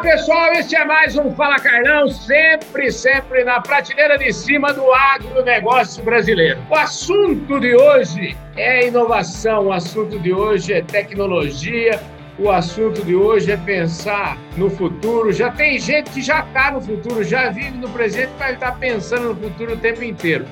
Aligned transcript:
pessoal, 0.00 0.52
este 0.52 0.74
é 0.76 0.84
mais 0.84 1.16
um 1.16 1.30
Fala 1.32 1.56
Carlão, 1.56 2.08
sempre, 2.08 2.90
sempre 2.90 3.44
na 3.44 3.60
prateleira 3.60 4.16
de 4.16 4.32
cima 4.32 4.72
do 4.72 4.90
agronegócio 4.92 6.02
brasileiro. 6.02 6.58
O 6.70 6.74
assunto 6.74 7.60
de 7.60 7.76
hoje 7.76 8.36
é 8.56 8.86
inovação, 8.88 9.66
o 9.66 9.72
assunto 9.72 10.18
de 10.18 10.32
hoje 10.32 10.72
é 10.72 10.82
tecnologia, 10.82 12.00
o 12.38 12.50
assunto 12.50 13.04
de 13.04 13.14
hoje 13.14 13.52
é 13.52 13.58
pensar 13.58 14.38
no 14.56 14.70
futuro. 14.70 15.32
Já 15.32 15.50
tem 15.50 15.78
gente 15.78 16.10
que 16.10 16.22
já 16.22 16.40
está 16.40 16.70
no 16.70 16.80
futuro, 16.80 17.22
já 17.22 17.50
vive 17.50 17.76
no 17.76 17.88
presente, 17.90 18.32
mas 18.38 18.54
está 18.54 18.72
pensando 18.72 19.34
no 19.34 19.36
futuro 19.36 19.74
o 19.74 19.76
tempo 19.76 20.02
inteiro. 20.02 20.46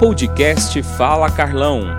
Podcast 0.00 0.82
Fala 0.82 1.30
Carlão 1.30 1.96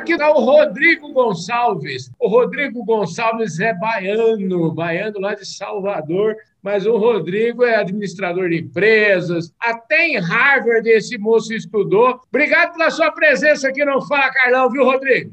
aqui 0.00 0.12
está 0.12 0.30
o 0.30 0.40
Rodrigo 0.40 1.12
Gonçalves. 1.12 2.10
O 2.18 2.28
Rodrigo 2.28 2.84
Gonçalves 2.84 3.60
é 3.60 3.72
baiano, 3.74 4.72
baiano 4.72 5.20
lá 5.20 5.34
de 5.34 5.46
Salvador, 5.46 6.36
mas 6.62 6.86
o 6.86 6.96
Rodrigo 6.96 7.64
é 7.64 7.76
administrador 7.76 8.48
de 8.48 8.58
empresas. 8.58 9.52
Até 9.60 10.08
em 10.08 10.18
Harvard 10.18 10.88
esse 10.88 11.16
moço 11.18 11.52
estudou. 11.54 12.20
Obrigado 12.28 12.72
pela 12.72 12.90
sua 12.90 13.10
presença 13.12 13.68
aqui 13.68 13.84
no 13.84 14.00
Fala 14.06 14.30
Carlão, 14.30 14.70
viu, 14.70 14.84
Rodrigo? 14.84 15.32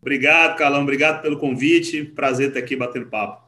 Obrigado, 0.00 0.56
Carlão. 0.56 0.82
Obrigado 0.82 1.22
pelo 1.22 1.38
convite. 1.38 2.04
Prazer 2.04 2.48
estar 2.48 2.60
aqui 2.60 2.76
batendo 2.76 3.06
papo. 3.06 3.47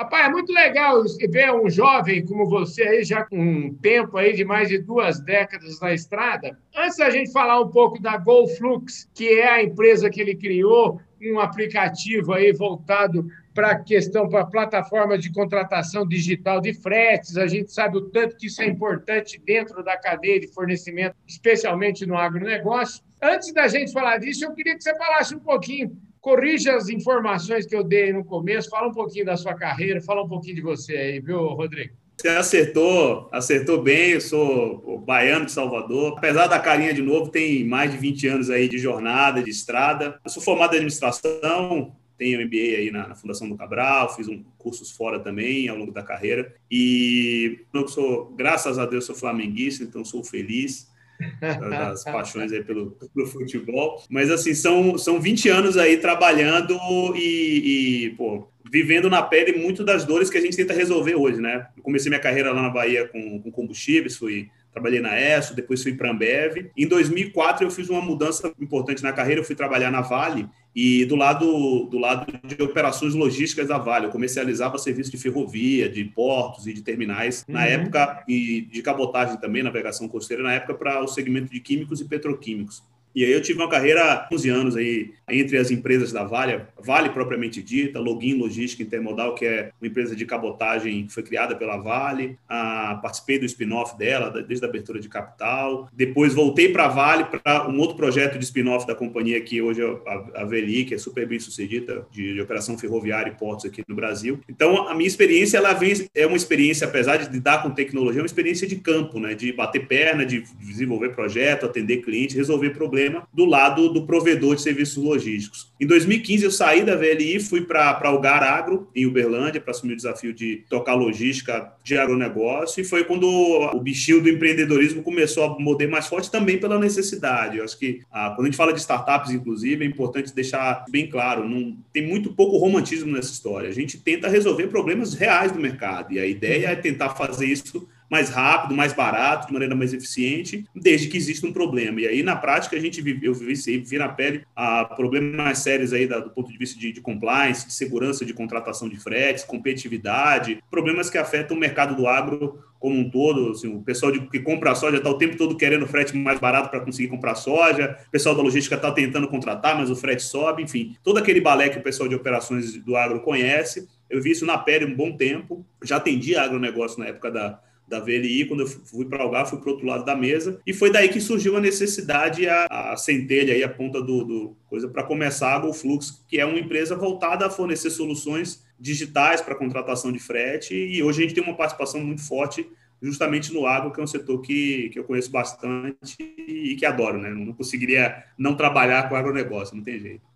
Rapaz, 0.00 0.28
é 0.28 0.30
muito 0.30 0.52
legal 0.52 1.02
ver 1.28 1.52
um 1.52 1.68
jovem 1.68 2.24
como 2.24 2.48
você 2.48 2.82
aí, 2.82 3.04
já 3.04 3.24
com 3.24 3.36
um 3.36 3.74
tempo 3.74 4.16
aí 4.16 4.32
de 4.32 4.44
mais 4.44 4.68
de 4.68 4.78
duas 4.78 5.20
décadas 5.20 5.80
na 5.80 5.92
estrada. 5.92 6.56
Antes 6.76 6.98
da 6.98 7.10
gente 7.10 7.32
falar 7.32 7.60
um 7.60 7.68
pouco 7.68 8.00
da 8.00 8.16
GoFlux, 8.16 9.10
que 9.12 9.28
é 9.40 9.48
a 9.48 9.62
empresa 9.62 10.08
que 10.08 10.20
ele 10.20 10.36
criou, 10.36 11.00
um 11.20 11.40
aplicativo 11.40 12.32
aí 12.32 12.52
voltado 12.52 13.26
para 13.52 13.72
a 13.72 13.78
questão, 13.82 14.28
para 14.28 14.42
a 14.42 14.46
plataforma 14.46 15.18
de 15.18 15.32
contratação 15.32 16.06
digital 16.06 16.60
de 16.60 16.72
fretes. 16.74 17.36
A 17.36 17.48
gente 17.48 17.72
sabe 17.72 17.98
o 17.98 18.02
tanto 18.02 18.36
que 18.36 18.46
isso 18.46 18.62
é 18.62 18.66
importante 18.66 19.42
dentro 19.44 19.82
da 19.82 19.96
cadeia 19.96 20.38
de 20.38 20.46
fornecimento, 20.46 21.16
especialmente 21.26 22.06
no 22.06 22.16
agronegócio. 22.16 23.02
Antes 23.20 23.52
da 23.52 23.66
gente 23.66 23.92
falar 23.92 24.18
disso, 24.18 24.44
eu 24.44 24.54
queria 24.54 24.76
que 24.76 24.84
você 24.84 24.96
falasse 24.96 25.34
um 25.34 25.40
pouquinho 25.40 25.98
corrija 26.20 26.76
as 26.76 26.88
informações 26.88 27.66
que 27.66 27.74
eu 27.74 27.82
dei 27.82 28.12
no 28.12 28.24
começo, 28.24 28.70
fala 28.70 28.88
um 28.88 28.92
pouquinho 28.92 29.24
da 29.24 29.36
sua 29.36 29.54
carreira, 29.54 30.00
fala 30.00 30.22
um 30.22 30.28
pouquinho 30.28 30.56
de 30.56 30.62
você 30.62 30.96
aí, 30.96 31.20
viu, 31.20 31.38
Rodrigo? 31.48 31.94
Você 32.20 32.28
acertou, 32.28 33.28
acertou 33.30 33.80
bem. 33.80 34.10
Eu 34.10 34.20
sou 34.20 34.98
baiano 34.98 35.46
de 35.46 35.52
Salvador. 35.52 36.14
Apesar 36.18 36.48
da 36.48 36.58
carinha 36.58 36.92
de 36.92 37.00
novo, 37.00 37.30
tem 37.30 37.64
mais 37.64 37.92
de 37.92 37.96
20 37.96 38.26
anos 38.26 38.50
aí 38.50 38.68
de 38.68 38.76
jornada, 38.76 39.40
de 39.40 39.50
estrada. 39.50 40.18
Eu 40.24 40.30
sou 40.30 40.42
formado 40.42 40.72
em 40.72 40.78
administração, 40.78 41.92
tenho 42.18 42.44
MBA 42.44 42.56
aí 42.56 42.90
na, 42.90 43.06
na, 43.06 43.14
Fundação 43.14 43.48
do 43.48 43.56
Cabral, 43.56 44.14
fiz 44.16 44.26
um 44.26 44.42
cursos 44.58 44.90
fora 44.90 45.20
também 45.20 45.68
ao 45.68 45.76
longo 45.76 45.92
da 45.92 46.02
carreira. 46.02 46.52
E 46.68 47.60
eu 47.72 47.86
sou, 47.86 48.34
graças 48.36 48.80
a 48.80 48.84
Deus, 48.84 49.06
sou 49.06 49.14
flamenguista, 49.14 49.84
então 49.84 50.04
sou 50.04 50.24
feliz 50.24 50.88
das 51.40 52.04
paixões 52.04 52.52
aí 52.52 52.62
pelo, 52.62 52.92
pelo, 53.14 53.26
futebol. 53.26 54.02
Mas, 54.08 54.30
assim, 54.30 54.54
são, 54.54 54.96
são 54.98 55.20
20 55.20 55.48
anos 55.48 55.76
aí 55.76 55.96
trabalhando 55.96 56.78
e, 57.16 58.06
e, 58.06 58.10
pô, 58.10 58.48
vivendo 58.70 59.08
na 59.08 59.22
pele 59.22 59.58
muito 59.58 59.84
das 59.84 60.04
dores 60.04 60.30
que 60.30 60.38
a 60.38 60.40
gente 60.40 60.56
tenta 60.56 60.72
resolver 60.72 61.14
hoje, 61.14 61.40
né? 61.40 61.68
Eu 61.76 61.82
comecei 61.82 62.08
minha 62.08 62.20
carreira 62.20 62.52
lá 62.52 62.62
na 62.62 62.70
Bahia 62.70 63.08
com, 63.08 63.40
com 63.40 63.50
combustíveis, 63.50 64.16
fui 64.16 64.48
trabalhei 64.72 65.00
na 65.00 65.18
ESSO, 65.20 65.56
depois 65.56 65.82
fui 65.82 65.94
para 65.94 66.08
a 66.08 66.12
Ambev. 66.12 66.70
Em 66.76 66.86
2004 66.86 67.66
eu 67.66 67.70
fiz 67.70 67.88
uma 67.88 68.00
mudança 68.00 68.52
importante 68.60 69.02
na 69.02 69.12
carreira, 69.12 69.40
eu 69.40 69.44
fui 69.44 69.56
trabalhar 69.56 69.90
na 69.90 70.02
Vale 70.02 70.48
e 70.80 71.04
do 71.06 71.16
lado 71.16 71.86
do 71.86 71.98
lado 71.98 72.32
de 72.44 72.62
operações 72.62 73.12
logísticas 73.12 73.66
da 73.66 73.78
Vale, 73.78 74.06
eu 74.06 74.10
comercializava 74.12 74.78
serviços 74.78 75.10
de 75.10 75.18
ferrovia, 75.18 75.88
de 75.88 76.04
portos 76.04 76.68
e 76.68 76.72
de 76.72 76.82
terminais 76.82 77.44
uhum. 77.48 77.54
na 77.54 77.66
época 77.66 78.22
e 78.28 78.60
de 78.60 78.80
cabotagem 78.80 79.36
também, 79.40 79.60
navegação 79.60 80.06
costeira 80.06 80.40
na 80.40 80.52
época 80.52 80.74
para 80.74 81.02
o 81.02 81.08
segmento 81.08 81.52
de 81.52 81.58
químicos 81.58 82.00
e 82.00 82.04
petroquímicos. 82.04 82.80
E 83.14 83.24
aí 83.24 83.32
eu 83.32 83.40
tive 83.40 83.58
uma 83.58 83.68
carreira 83.68 84.28
11 84.32 84.48
anos 84.48 84.76
aí 84.76 85.10
entre 85.28 85.58
as 85.58 85.70
empresas 85.70 86.12
da 86.12 86.24
Vale, 86.24 86.62
Vale 86.80 87.10
propriamente 87.10 87.62
dita, 87.62 87.98
Login 87.98 88.34
Logística 88.34 88.82
Intermodal, 88.82 89.34
que 89.34 89.44
é 89.44 89.70
uma 89.80 89.88
empresa 89.88 90.16
de 90.16 90.24
cabotagem 90.24 91.06
que 91.06 91.12
foi 91.12 91.22
criada 91.22 91.54
pela 91.54 91.76
Vale. 91.76 92.38
Ah, 92.48 92.98
participei 93.02 93.38
do 93.38 93.44
spin-off 93.44 93.96
dela, 93.98 94.30
desde 94.30 94.64
a 94.64 94.68
abertura 94.68 95.00
de 95.00 95.08
capital. 95.08 95.88
Depois 95.92 96.32
voltei 96.34 96.70
para 96.70 96.84
a 96.84 96.88
Vale 96.88 97.24
para 97.24 97.68
um 97.68 97.78
outro 97.78 97.96
projeto 97.96 98.38
de 98.38 98.44
spin-off 98.44 98.86
da 98.86 98.94
companhia 98.94 99.40
que 99.40 99.60
hoje 99.60 99.82
é 99.82 100.40
a, 100.40 100.44
VLI, 100.44 100.84
que 100.84 100.94
é 100.94 100.98
super 100.98 101.26
bem 101.26 101.38
sucedida, 101.38 102.06
de, 102.10 102.34
de, 102.34 102.40
operação 102.40 102.78
ferroviária 102.78 103.30
e 103.30 103.34
portos 103.34 103.66
aqui 103.66 103.82
no 103.86 103.94
Brasil. 103.94 104.40
Então, 104.48 104.88
a 104.88 104.94
minha 104.94 105.08
experiência 105.08 105.58
ela 105.58 105.72
vem, 105.72 106.08
é 106.14 106.26
uma 106.26 106.36
experiência, 106.36 106.86
apesar 106.86 107.16
de 107.16 107.30
lidar 107.30 107.62
com 107.62 107.70
tecnologia, 107.70 108.20
é 108.20 108.22
uma 108.22 108.26
experiência 108.26 108.66
de 108.66 108.76
campo, 108.76 109.18
né? 109.18 109.34
de 109.34 109.52
bater 109.52 109.86
perna, 109.86 110.24
de 110.24 110.42
desenvolver 110.58 111.10
projeto, 111.10 111.66
atender 111.66 111.98
cliente, 111.98 112.36
resolver 112.36 112.70
problemas 112.70 112.97
problema 112.98 113.28
do 113.32 113.44
lado 113.44 113.88
do 113.90 114.04
provedor 114.04 114.56
de 114.56 114.62
serviços 114.62 115.02
logísticos. 115.02 115.72
Em 115.80 115.86
2015, 115.86 116.44
eu 116.44 116.50
saí 116.50 116.84
da 116.84 116.96
VLI, 116.96 117.38
fui 117.38 117.60
para 117.60 118.10
o 118.10 118.20
GAR 118.20 118.42
Agro, 118.42 118.88
em 118.94 119.06
Uberlândia, 119.06 119.60
para 119.60 119.70
assumir 119.70 119.92
o 119.92 119.96
desafio 119.96 120.34
de 120.34 120.64
tocar 120.68 120.94
logística 120.94 121.72
de 121.84 121.96
agronegócio, 121.96 122.80
e 122.80 122.84
foi 122.84 123.04
quando 123.04 123.26
o 123.26 123.80
bichinho 123.80 124.20
do 124.20 124.28
empreendedorismo 124.28 125.02
começou 125.02 125.44
a 125.44 125.58
morder 125.58 125.88
mais 125.88 126.08
forte 126.08 126.30
também 126.30 126.58
pela 126.58 126.78
necessidade. 126.78 127.58
Eu 127.58 127.64
acho 127.64 127.78
que 127.78 128.00
ah, 128.10 128.32
quando 128.34 128.46
a 128.46 128.50
gente 128.50 128.56
fala 128.56 128.72
de 128.72 128.80
startups, 128.80 129.30
inclusive, 129.30 129.84
é 129.84 129.86
importante 129.86 130.34
deixar 130.34 130.84
bem 130.90 131.08
claro, 131.08 131.48
não 131.48 131.76
tem 131.92 132.06
muito 132.06 132.34
pouco 132.34 132.58
romantismo 132.58 133.12
nessa 133.12 133.32
história. 133.32 133.68
A 133.68 133.72
gente 133.72 133.98
tenta 133.98 134.28
resolver 134.28 134.66
problemas 134.66 135.14
reais 135.14 135.52
do 135.52 135.60
mercado, 135.60 136.12
e 136.12 136.18
a 136.18 136.26
ideia 136.26 136.68
é 136.68 136.76
tentar 136.76 137.10
fazer 137.10 137.46
isso 137.46 137.88
mais 138.10 138.30
rápido, 138.30 138.74
mais 138.74 138.92
barato, 138.92 139.46
de 139.46 139.52
maneira 139.52 139.74
mais 139.74 139.92
eficiente, 139.92 140.64
desde 140.74 141.08
que 141.08 141.16
exista 141.16 141.46
um 141.46 141.52
problema. 141.52 142.00
E 142.00 142.06
aí, 142.06 142.22
na 142.22 142.36
prática, 142.36 142.76
a 142.76 142.80
gente 142.80 143.02
vive, 143.02 143.26
eu 143.26 143.34
vivi, 143.34 143.78
vi 143.78 143.98
na 143.98 144.08
pele 144.08 144.44
a 144.54 144.84
problemas 144.84 145.36
mais 145.36 145.58
sérios 145.58 145.92
aí 145.92 146.06
do 146.06 146.30
ponto 146.30 146.50
de 146.50 146.58
vista 146.58 146.78
de, 146.78 146.92
de 146.92 147.00
compliance, 147.00 147.66
de 147.66 147.72
segurança 147.72 148.24
de 148.24 148.32
contratação 148.32 148.88
de 148.88 148.98
fretes, 148.98 149.44
competitividade, 149.44 150.62
problemas 150.70 151.10
que 151.10 151.18
afetam 151.18 151.56
o 151.56 151.60
mercado 151.60 151.94
do 151.94 152.06
agro 152.06 152.62
como 152.78 152.96
um 152.96 153.10
todo, 153.10 153.50
assim, 153.50 153.74
o 153.74 153.82
pessoal 153.82 154.12
de, 154.12 154.20
que 154.20 154.38
compra 154.38 154.74
soja 154.74 154.98
está 154.98 155.10
o 155.10 155.18
tempo 155.18 155.36
todo 155.36 155.56
querendo 155.56 155.86
frete 155.86 156.16
mais 156.16 156.38
barato 156.38 156.70
para 156.70 156.80
conseguir 156.80 157.08
comprar 157.08 157.34
soja, 157.34 157.98
o 158.06 158.10
pessoal 158.10 158.34
da 158.36 158.42
logística 158.42 158.76
está 158.76 158.92
tentando 158.92 159.26
contratar, 159.28 159.76
mas 159.76 159.90
o 159.90 159.96
frete 159.96 160.22
sobe, 160.22 160.62
enfim, 160.62 160.96
todo 161.02 161.18
aquele 161.18 161.40
balé 161.40 161.68
que 161.68 161.78
o 161.78 161.82
pessoal 161.82 162.08
de 162.08 162.14
operações 162.14 162.76
do 162.76 162.96
agro 162.96 163.20
conhece, 163.20 163.88
eu 164.08 164.22
vi 164.22 164.30
isso 164.30 164.46
na 164.46 164.56
pele 164.56 164.84
um 164.84 164.94
bom 164.94 165.16
tempo, 165.16 165.66
já 165.82 165.96
atendi 165.96 166.36
agronegócio 166.36 167.00
na 167.00 167.06
época 167.06 167.30
da, 167.30 167.60
da 167.88 168.00
VLI, 168.00 168.44
quando 168.46 168.60
eu 168.60 168.66
fui 168.66 169.06
para 169.06 169.26
o 169.26 169.46
fui 169.46 169.58
para 169.58 169.70
outro 169.70 169.86
lado 169.86 170.04
da 170.04 170.14
mesa, 170.14 170.60
e 170.66 170.72
foi 170.72 170.92
daí 170.92 171.08
que 171.08 171.20
surgiu 171.20 171.56
a 171.56 171.60
necessidade, 171.60 172.46
a, 172.48 172.66
a 172.68 172.96
centelha 172.96 173.64
a 173.64 173.68
ponta 173.68 174.00
do, 174.00 174.24
do 174.24 174.56
coisa 174.68 174.88
para 174.88 175.02
começar 175.02 175.56
a 175.56 175.58
GoFlux, 175.58 176.24
que 176.28 176.38
é 176.38 176.44
uma 176.44 176.58
empresa 176.58 176.94
voltada 176.94 177.46
a 177.46 177.50
fornecer 177.50 177.90
soluções 177.90 178.62
digitais 178.78 179.40
para 179.40 179.54
contratação 179.54 180.12
de 180.12 180.18
frete, 180.18 180.74
e 180.74 181.02
hoje 181.02 181.20
a 181.20 181.22
gente 181.22 181.34
tem 181.34 181.42
uma 181.42 181.56
participação 181.56 182.00
muito 182.00 182.22
forte 182.22 182.66
justamente 183.00 183.52
no 183.52 183.66
agro, 183.66 183.92
que 183.92 184.00
é 184.00 184.02
um 184.02 184.08
setor 184.08 184.40
que, 184.40 184.90
que 184.90 184.98
eu 184.98 185.04
conheço 185.04 185.30
bastante 185.30 186.16
e 186.20 186.74
que 186.76 186.84
adoro, 186.84 187.18
né? 187.18 187.30
Não 187.30 187.52
conseguiria 187.52 188.24
não 188.36 188.56
trabalhar 188.56 189.08
com 189.08 189.14
agronegócio, 189.14 189.76
não 189.76 189.84
tem 189.84 189.98
jeito. 190.00 190.27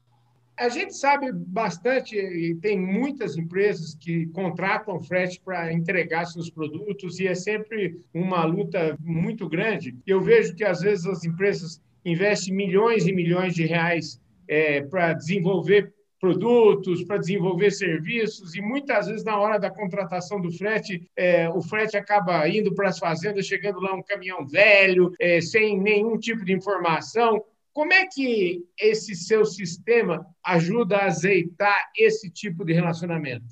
A 0.63 0.69
gente 0.69 0.95
sabe 0.95 1.33
bastante, 1.33 2.17
e 2.17 2.55
tem 2.55 2.79
muitas 2.79 3.37
empresas 3.37 3.97
que 3.97 4.27
contratam 4.29 5.03
frete 5.03 5.41
para 5.45 5.73
entregar 5.73 6.25
seus 6.25 6.49
produtos, 6.49 7.19
e 7.19 7.27
é 7.27 7.35
sempre 7.35 7.99
uma 8.15 8.45
luta 8.45 8.97
muito 9.01 9.49
grande. 9.49 9.97
Eu 10.07 10.21
vejo 10.21 10.55
que, 10.55 10.63
às 10.63 10.81
vezes, 10.81 11.05
as 11.05 11.25
empresas 11.25 11.83
investem 12.05 12.55
milhões 12.55 13.09
e 13.09 13.13
milhões 13.13 13.57
de 13.57 13.67
reais 13.67 14.21
é, 14.47 14.83
para 14.83 15.15
desenvolver 15.15 15.93
produtos, 16.21 17.03
para 17.03 17.19
desenvolver 17.19 17.73
serviços, 17.73 18.55
e 18.55 18.61
muitas 18.61 19.09
vezes, 19.09 19.25
na 19.25 19.37
hora 19.37 19.59
da 19.59 19.69
contratação 19.69 20.41
do 20.41 20.53
frete, 20.53 21.11
é, 21.17 21.51
o 21.51 21.61
frete 21.61 21.97
acaba 21.97 22.49
indo 22.49 22.73
para 22.73 22.91
as 22.91 23.01
fazendas, 23.01 23.47
chegando 23.47 23.81
lá 23.81 23.93
um 23.93 24.03
caminhão 24.05 24.47
velho, 24.47 25.13
é, 25.19 25.41
sem 25.41 25.77
nenhum 25.77 26.17
tipo 26.17 26.45
de 26.45 26.53
informação. 26.53 27.43
Como 27.73 27.93
é 27.93 28.07
que 28.07 28.65
esse 28.79 29.15
seu 29.15 29.45
sistema 29.45 30.27
ajuda 30.45 30.97
a 30.99 31.07
azeitar 31.07 31.91
esse 31.97 32.31
tipo 32.31 32.65
de 32.65 32.73
relacionamento? 32.73 33.47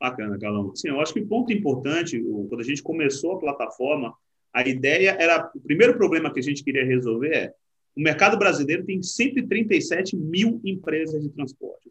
Bacana, 0.00 0.38
Galão. 0.38 0.74
Sim, 0.74 0.88
eu 0.88 1.00
acho 1.00 1.12
que 1.12 1.20
o 1.20 1.26
ponto 1.26 1.52
importante, 1.52 2.22
quando 2.48 2.60
a 2.60 2.64
gente 2.64 2.82
começou 2.82 3.32
a 3.32 3.38
plataforma, 3.38 4.14
a 4.52 4.66
ideia 4.66 5.16
era, 5.18 5.50
o 5.54 5.60
primeiro 5.60 5.96
problema 5.96 6.32
que 6.32 6.40
a 6.40 6.42
gente 6.42 6.62
queria 6.62 6.84
resolver 6.84 7.34
é, 7.34 7.54
o 7.96 8.00
mercado 8.00 8.36
brasileiro 8.36 8.84
tem 8.84 9.02
137 9.02 10.16
mil 10.16 10.60
empresas 10.64 11.22
de 11.22 11.30
transporte. 11.30 11.90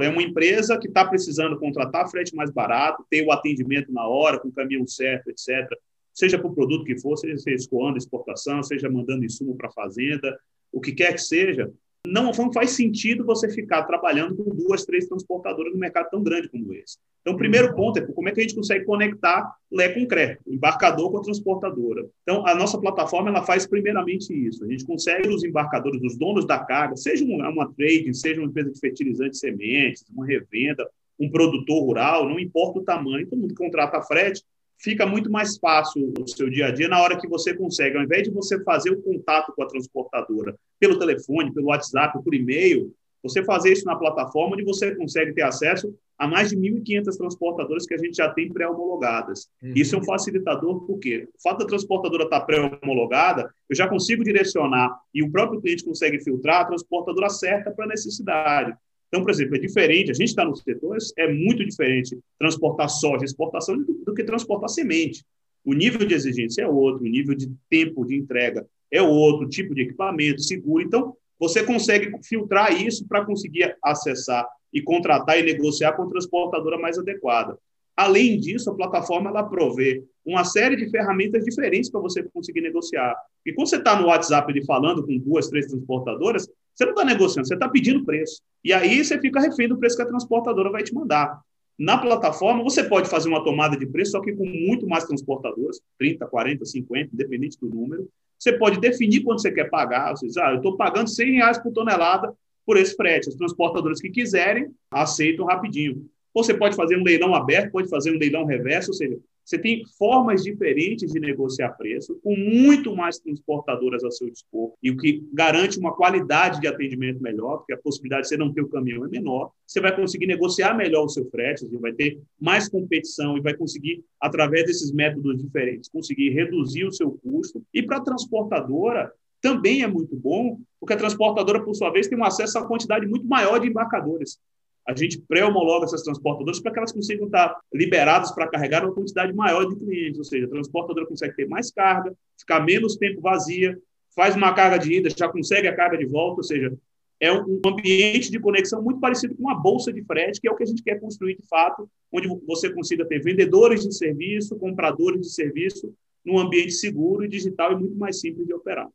é 0.00 0.08
uma 0.08 0.22
empresa 0.22 0.78
que 0.78 0.88
está 0.88 1.04
precisando 1.04 1.58
contratar 1.58 2.10
frete 2.10 2.34
mais 2.34 2.50
barato, 2.50 3.04
ter 3.08 3.24
o 3.24 3.30
atendimento 3.30 3.92
na 3.92 4.06
hora, 4.06 4.38
com 4.38 4.48
o 4.48 4.52
caminhão 4.52 4.86
certo, 4.86 5.28
etc. 5.28 5.68
Seja 6.12 6.38
para 6.38 6.48
o 6.48 6.54
produto 6.54 6.84
que 6.84 6.98
for, 6.98 7.16
seja 7.16 7.36
escoando 7.50 7.98
exportação, 7.98 8.62
seja 8.62 8.90
mandando 8.90 9.24
insumo 9.24 9.56
para 9.56 9.68
a 9.68 9.72
fazenda, 9.72 10.36
o 10.74 10.80
que 10.80 10.92
quer 10.92 11.12
que 11.12 11.22
seja, 11.22 11.72
não, 12.06 12.30
não 12.32 12.52
faz 12.52 12.72
sentido 12.72 13.24
você 13.24 13.48
ficar 13.48 13.84
trabalhando 13.84 14.36
com 14.36 14.54
duas, 14.54 14.84
três 14.84 15.06
transportadoras 15.06 15.72
no 15.72 15.78
mercado 15.78 16.10
tão 16.10 16.22
grande 16.22 16.50
como 16.50 16.74
esse. 16.74 16.98
Então, 17.22 17.32
o 17.32 17.38
primeiro 17.38 17.68
uhum. 17.68 17.74
ponto 17.74 17.98
é 17.98 18.02
como 18.02 18.28
é 18.28 18.32
que 18.32 18.40
a 18.40 18.42
gente 18.42 18.54
consegue 18.54 18.84
conectar 18.84 19.50
Lé 19.72 19.88
com 19.88 20.06
CRE, 20.06 20.36
o 20.44 20.52
embarcador 20.52 21.10
com 21.10 21.18
a 21.18 21.22
transportadora. 21.22 22.06
Então, 22.22 22.46
a 22.46 22.54
nossa 22.54 22.78
plataforma 22.78 23.30
ela 23.30 23.42
faz 23.42 23.66
primeiramente 23.66 24.30
isso. 24.34 24.62
A 24.62 24.68
gente 24.68 24.84
consegue 24.84 25.28
os 25.30 25.42
embarcadores, 25.42 26.02
os 26.02 26.18
donos 26.18 26.46
da 26.46 26.58
carga, 26.58 26.94
seja 26.96 27.24
uma, 27.24 27.48
uma 27.48 27.72
trading, 27.72 28.12
seja 28.12 28.40
uma 28.40 28.48
empresa 28.50 28.70
de 28.70 28.78
fertilizantes 28.78 29.40
sementes, 29.40 30.04
uma 30.14 30.26
revenda, 30.26 30.86
um 31.18 31.30
produtor 31.30 31.82
rural, 31.82 32.28
não 32.28 32.38
importa 32.38 32.80
o 32.80 32.84
tamanho, 32.84 33.26
todo 33.26 33.40
mundo 33.40 33.54
contrata 33.54 34.02
frete, 34.02 34.42
fica 34.78 35.06
muito 35.06 35.30
mais 35.30 35.56
fácil 35.58 36.12
o 36.18 36.28
seu 36.28 36.50
dia 36.50 36.66
a 36.66 36.70
dia 36.70 36.88
na 36.88 37.00
hora 37.00 37.18
que 37.18 37.28
você 37.28 37.54
consegue, 37.54 37.96
ao 37.96 38.04
invés 38.04 38.24
de 38.24 38.30
você 38.30 38.62
fazer 38.62 38.90
o 38.90 39.02
contato 39.02 39.52
com 39.54 39.62
a 39.62 39.66
transportadora 39.66 40.56
pelo 40.78 40.98
telefone, 40.98 41.52
pelo 41.52 41.68
WhatsApp, 41.68 42.22
por 42.22 42.34
e-mail, 42.34 42.94
você 43.22 43.42
fazer 43.42 43.72
isso 43.72 43.86
na 43.86 43.96
plataforma 43.96 44.54
onde 44.54 44.64
você 44.64 44.94
consegue 44.94 45.32
ter 45.32 45.42
acesso 45.42 45.94
a 46.18 46.28
mais 46.28 46.50
de 46.50 46.56
1.500 46.56 47.16
transportadoras 47.16 47.86
que 47.86 47.94
a 47.94 47.98
gente 47.98 48.16
já 48.16 48.28
tem 48.28 48.52
pré-homologadas. 48.52 49.48
Uhum. 49.62 49.72
Isso 49.74 49.96
é 49.96 49.98
um 49.98 50.04
facilitador, 50.04 50.86
porque 50.86 51.26
o 51.34 51.42
fato 51.42 51.60
da 51.60 51.66
transportadora 51.66 52.24
estar 52.24 52.40
pré-homologada, 52.42 53.52
eu 53.68 53.74
já 53.74 53.88
consigo 53.88 54.22
direcionar 54.22 54.96
e 55.12 55.22
o 55.22 55.30
próprio 55.30 55.60
cliente 55.60 55.84
consegue 55.84 56.22
filtrar 56.22 56.60
a 56.60 56.64
transportadora 56.66 57.28
certa 57.30 57.70
para 57.70 57.86
a 57.86 57.88
necessidade. 57.88 58.76
Então, 59.14 59.22
por 59.22 59.30
exemplo, 59.30 59.54
é 59.54 59.60
diferente, 59.60 60.10
a 60.10 60.14
gente 60.14 60.30
está 60.30 60.44
nos 60.44 60.60
setores, 60.60 61.12
é 61.16 61.32
muito 61.32 61.64
diferente 61.64 62.18
transportar 62.36 62.88
soja, 62.88 63.24
exportação, 63.24 63.78
do, 63.78 63.94
do, 64.04 64.12
que 64.12 64.24
transportar 64.24 64.68
semente. 64.68 65.24
O 65.64 65.72
nível 65.72 66.04
de 66.04 66.12
exigência 66.12 66.62
é 66.62 66.66
outro, 66.66 67.04
o 67.04 67.08
nível 67.08 67.32
de 67.36 67.48
tempo 67.70 68.04
de 68.04 68.16
entrega 68.16 68.66
é 68.90 69.00
outro, 69.00 69.48
tipo 69.48 69.72
de 69.72 69.82
equipamento, 69.82 70.42
seguro. 70.42 70.82
Então, 70.82 71.16
você 71.38 71.62
consegue 71.62 72.10
filtrar 72.24 72.72
isso 72.72 73.06
para 73.06 73.24
conseguir 73.24 73.76
acessar 73.84 74.48
e 74.72 74.82
contratar 74.82 75.38
e 75.38 75.44
negociar 75.44 75.92
com 75.92 76.02
a 76.02 76.10
transportadora 76.10 76.76
mais 76.76 76.98
adequada. 76.98 77.56
Além 77.96 78.40
disso, 78.40 78.68
a 78.68 78.74
plataforma 78.74 79.30
ela 79.30 79.44
provê 79.44 80.02
uma 80.26 80.42
série 80.42 80.74
de 80.74 80.90
ferramentas 80.90 81.44
diferentes 81.44 81.88
para 81.88 82.00
você 82.00 82.20
conseguir 82.24 82.62
negociar. 82.62 83.14
E 83.46 83.52
quando 83.52 83.68
você 83.68 83.76
está 83.76 83.94
no 83.94 84.08
WhatsApp 84.08 84.50
ele 84.50 84.64
falando 84.64 85.06
com 85.06 85.16
duas, 85.18 85.48
três 85.48 85.66
transportadoras, 85.66 86.48
você 86.74 86.84
não 86.84 86.92
está 86.92 87.04
negociando, 87.04 87.46
você 87.46 87.54
está 87.54 87.68
pedindo 87.68 88.04
preço. 88.04 88.42
E 88.64 88.72
aí 88.72 89.04
você 89.04 89.18
fica 89.20 89.40
refém 89.40 89.68
do 89.68 89.78
preço 89.78 89.96
que 89.96 90.02
a 90.02 90.06
transportadora 90.06 90.70
vai 90.70 90.82
te 90.82 90.92
mandar. 90.92 91.40
Na 91.78 91.98
plataforma, 91.98 92.62
você 92.62 92.84
pode 92.84 93.08
fazer 93.08 93.28
uma 93.28 93.42
tomada 93.42 93.76
de 93.76 93.86
preço, 93.86 94.12
só 94.12 94.20
que 94.20 94.32
com 94.32 94.46
muito 94.46 94.86
mais 94.86 95.04
transportadoras, 95.04 95.80
30, 95.98 96.26
40, 96.26 96.64
50, 96.64 97.10
independente 97.12 97.58
do 97.60 97.68
número. 97.68 98.08
Você 98.38 98.52
pode 98.52 98.80
definir 98.80 99.22
quanto 99.22 99.42
você 99.42 99.50
quer 99.50 99.70
pagar. 99.70 100.10
Você 100.10 100.26
diz, 100.26 100.36
ah, 100.36 100.50
eu 100.50 100.56
estou 100.56 100.76
pagando 100.76 101.08
100 101.08 101.32
reais 101.32 101.58
por 101.58 101.72
tonelada 101.72 102.32
por 102.64 102.76
esse 102.76 102.94
frete. 102.94 103.28
As 103.28 103.34
transportadoras 103.34 104.00
que 104.00 104.10
quiserem, 104.10 104.70
aceitam 104.90 105.46
rapidinho. 105.46 106.08
Ou 106.32 106.42
você 106.42 106.54
pode 106.54 106.76
fazer 106.76 106.96
um 106.96 107.02
leilão 107.02 107.34
aberto, 107.34 107.70
pode 107.70 107.88
fazer 107.88 108.14
um 108.14 108.18
leilão 108.18 108.44
reverso, 108.44 108.90
ou 108.90 108.94
seja, 108.94 109.18
você 109.44 109.58
tem 109.58 109.82
formas 109.98 110.42
diferentes 110.42 111.12
de 111.12 111.20
negociar 111.20 111.70
preço, 111.70 112.18
com 112.22 112.34
muito 112.34 112.96
mais 112.96 113.18
transportadoras 113.18 114.02
a 114.02 114.10
seu 114.10 114.30
dispor, 114.30 114.72
e 114.82 114.90
o 114.90 114.96
que 114.96 115.22
garante 115.32 115.78
uma 115.78 115.94
qualidade 115.94 116.60
de 116.60 116.66
atendimento 116.66 117.22
melhor, 117.22 117.58
porque 117.58 117.74
a 117.74 117.78
possibilidade 117.78 118.22
de 118.22 118.28
você 118.28 118.36
não 118.36 118.52
ter 118.52 118.62
o 118.62 118.68
caminhão 118.68 119.04
é 119.04 119.08
menor. 119.08 119.50
Você 119.66 119.80
vai 119.80 119.94
conseguir 119.94 120.26
negociar 120.26 120.74
melhor 120.74 121.04
o 121.04 121.08
seu 121.08 121.28
frete, 121.30 121.66
você 121.68 121.76
vai 121.76 121.92
ter 121.92 122.18
mais 122.40 122.68
competição 122.68 123.36
e 123.36 123.40
vai 123.40 123.54
conseguir, 123.54 124.02
através 124.18 124.66
desses 124.66 124.90
métodos 124.92 125.42
diferentes, 125.42 125.90
conseguir 125.90 126.30
reduzir 126.30 126.84
o 126.84 126.92
seu 126.92 127.10
custo. 127.10 127.62
E 127.72 127.82
para 127.82 127.98
a 127.98 128.00
transportadora, 128.00 129.12
também 129.42 129.82
é 129.82 129.86
muito 129.86 130.16
bom, 130.16 130.58
porque 130.80 130.94
a 130.94 130.96
transportadora, 130.96 131.62
por 131.62 131.74
sua 131.74 131.90
vez, 131.90 132.08
tem 132.08 132.18
um 132.18 132.24
acesso 132.24 132.56
a 132.56 132.62
uma 132.62 132.68
quantidade 132.68 133.06
muito 133.06 133.26
maior 133.26 133.58
de 133.58 133.68
embarcadores 133.68 134.38
a 134.86 134.94
gente 134.94 135.18
pré-homologa 135.20 135.86
essas 135.86 136.02
transportadoras 136.02 136.60
para 136.60 136.72
que 136.72 136.78
elas 136.78 136.92
consigam 136.92 137.26
estar 137.26 137.58
liberadas 137.72 138.32
para 138.32 138.48
carregar 138.48 138.84
uma 138.84 138.94
quantidade 138.94 139.32
maior 139.32 139.64
de 139.64 139.76
clientes, 139.76 140.18
ou 140.18 140.24
seja, 140.24 140.46
a 140.46 140.50
transportadora 140.50 141.06
consegue 141.06 141.34
ter 141.34 141.48
mais 141.48 141.70
carga, 141.70 142.14
ficar 142.38 142.60
menos 142.60 142.96
tempo 142.96 143.20
vazia, 143.20 143.78
faz 144.14 144.36
uma 144.36 144.52
carga 144.52 144.78
de 144.78 144.92
ida, 144.92 145.08
já 145.10 145.28
consegue 145.28 145.66
a 145.66 145.74
carga 145.74 145.96
de 145.96 146.06
volta, 146.06 146.40
ou 146.40 146.44
seja, 146.44 146.76
é 147.18 147.32
um 147.32 147.60
ambiente 147.64 148.30
de 148.30 148.38
conexão 148.38 148.82
muito 148.82 149.00
parecido 149.00 149.34
com 149.34 149.42
uma 149.44 149.54
bolsa 149.54 149.92
de 149.92 150.02
frete, 150.04 150.40
que 150.40 150.48
é 150.48 150.50
o 150.50 150.56
que 150.56 150.62
a 150.62 150.66
gente 150.66 150.82
quer 150.82 151.00
construir 151.00 151.36
de 151.36 151.46
fato, 151.48 151.88
onde 152.12 152.28
você 152.46 152.70
consiga 152.72 153.04
ter 153.06 153.22
vendedores 153.22 153.82
de 153.82 153.94
serviço, 153.94 154.58
compradores 154.58 155.20
de 155.22 155.32
serviço, 155.32 155.94
num 156.24 156.38
ambiente 156.38 156.72
seguro 156.72 157.24
e 157.24 157.28
digital 157.28 157.72
e 157.72 157.76
muito 157.76 157.96
mais 157.96 158.20
simples 158.20 158.46
de 158.46 158.52
operar. 158.52 158.88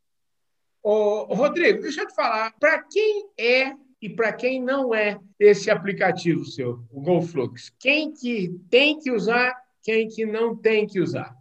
Ô, 0.81 1.23
Rodrigo, 1.33 1.81
deixa 1.81 2.03
eu 2.03 2.07
te 2.07 2.15
falar, 2.15 2.53
para 2.59 2.83
quem 2.83 3.25
é 3.37 3.73
e 4.01 4.09
para 4.09 4.31
quem 4.31 4.63
não 4.63 4.95
é 4.95 5.19
esse 5.39 5.69
aplicativo 5.69 6.45
seu, 6.45 6.79
o 6.91 7.01
GoFlux? 7.01 7.73
Quem 7.79 8.13
que 8.13 8.49
tem 8.69 8.97
que 8.97 9.11
usar, 9.11 9.53
quem 9.83 10.07
que 10.07 10.25
não 10.25 10.55
tem 10.55 10.87
que 10.87 10.99
usar? 10.99 11.35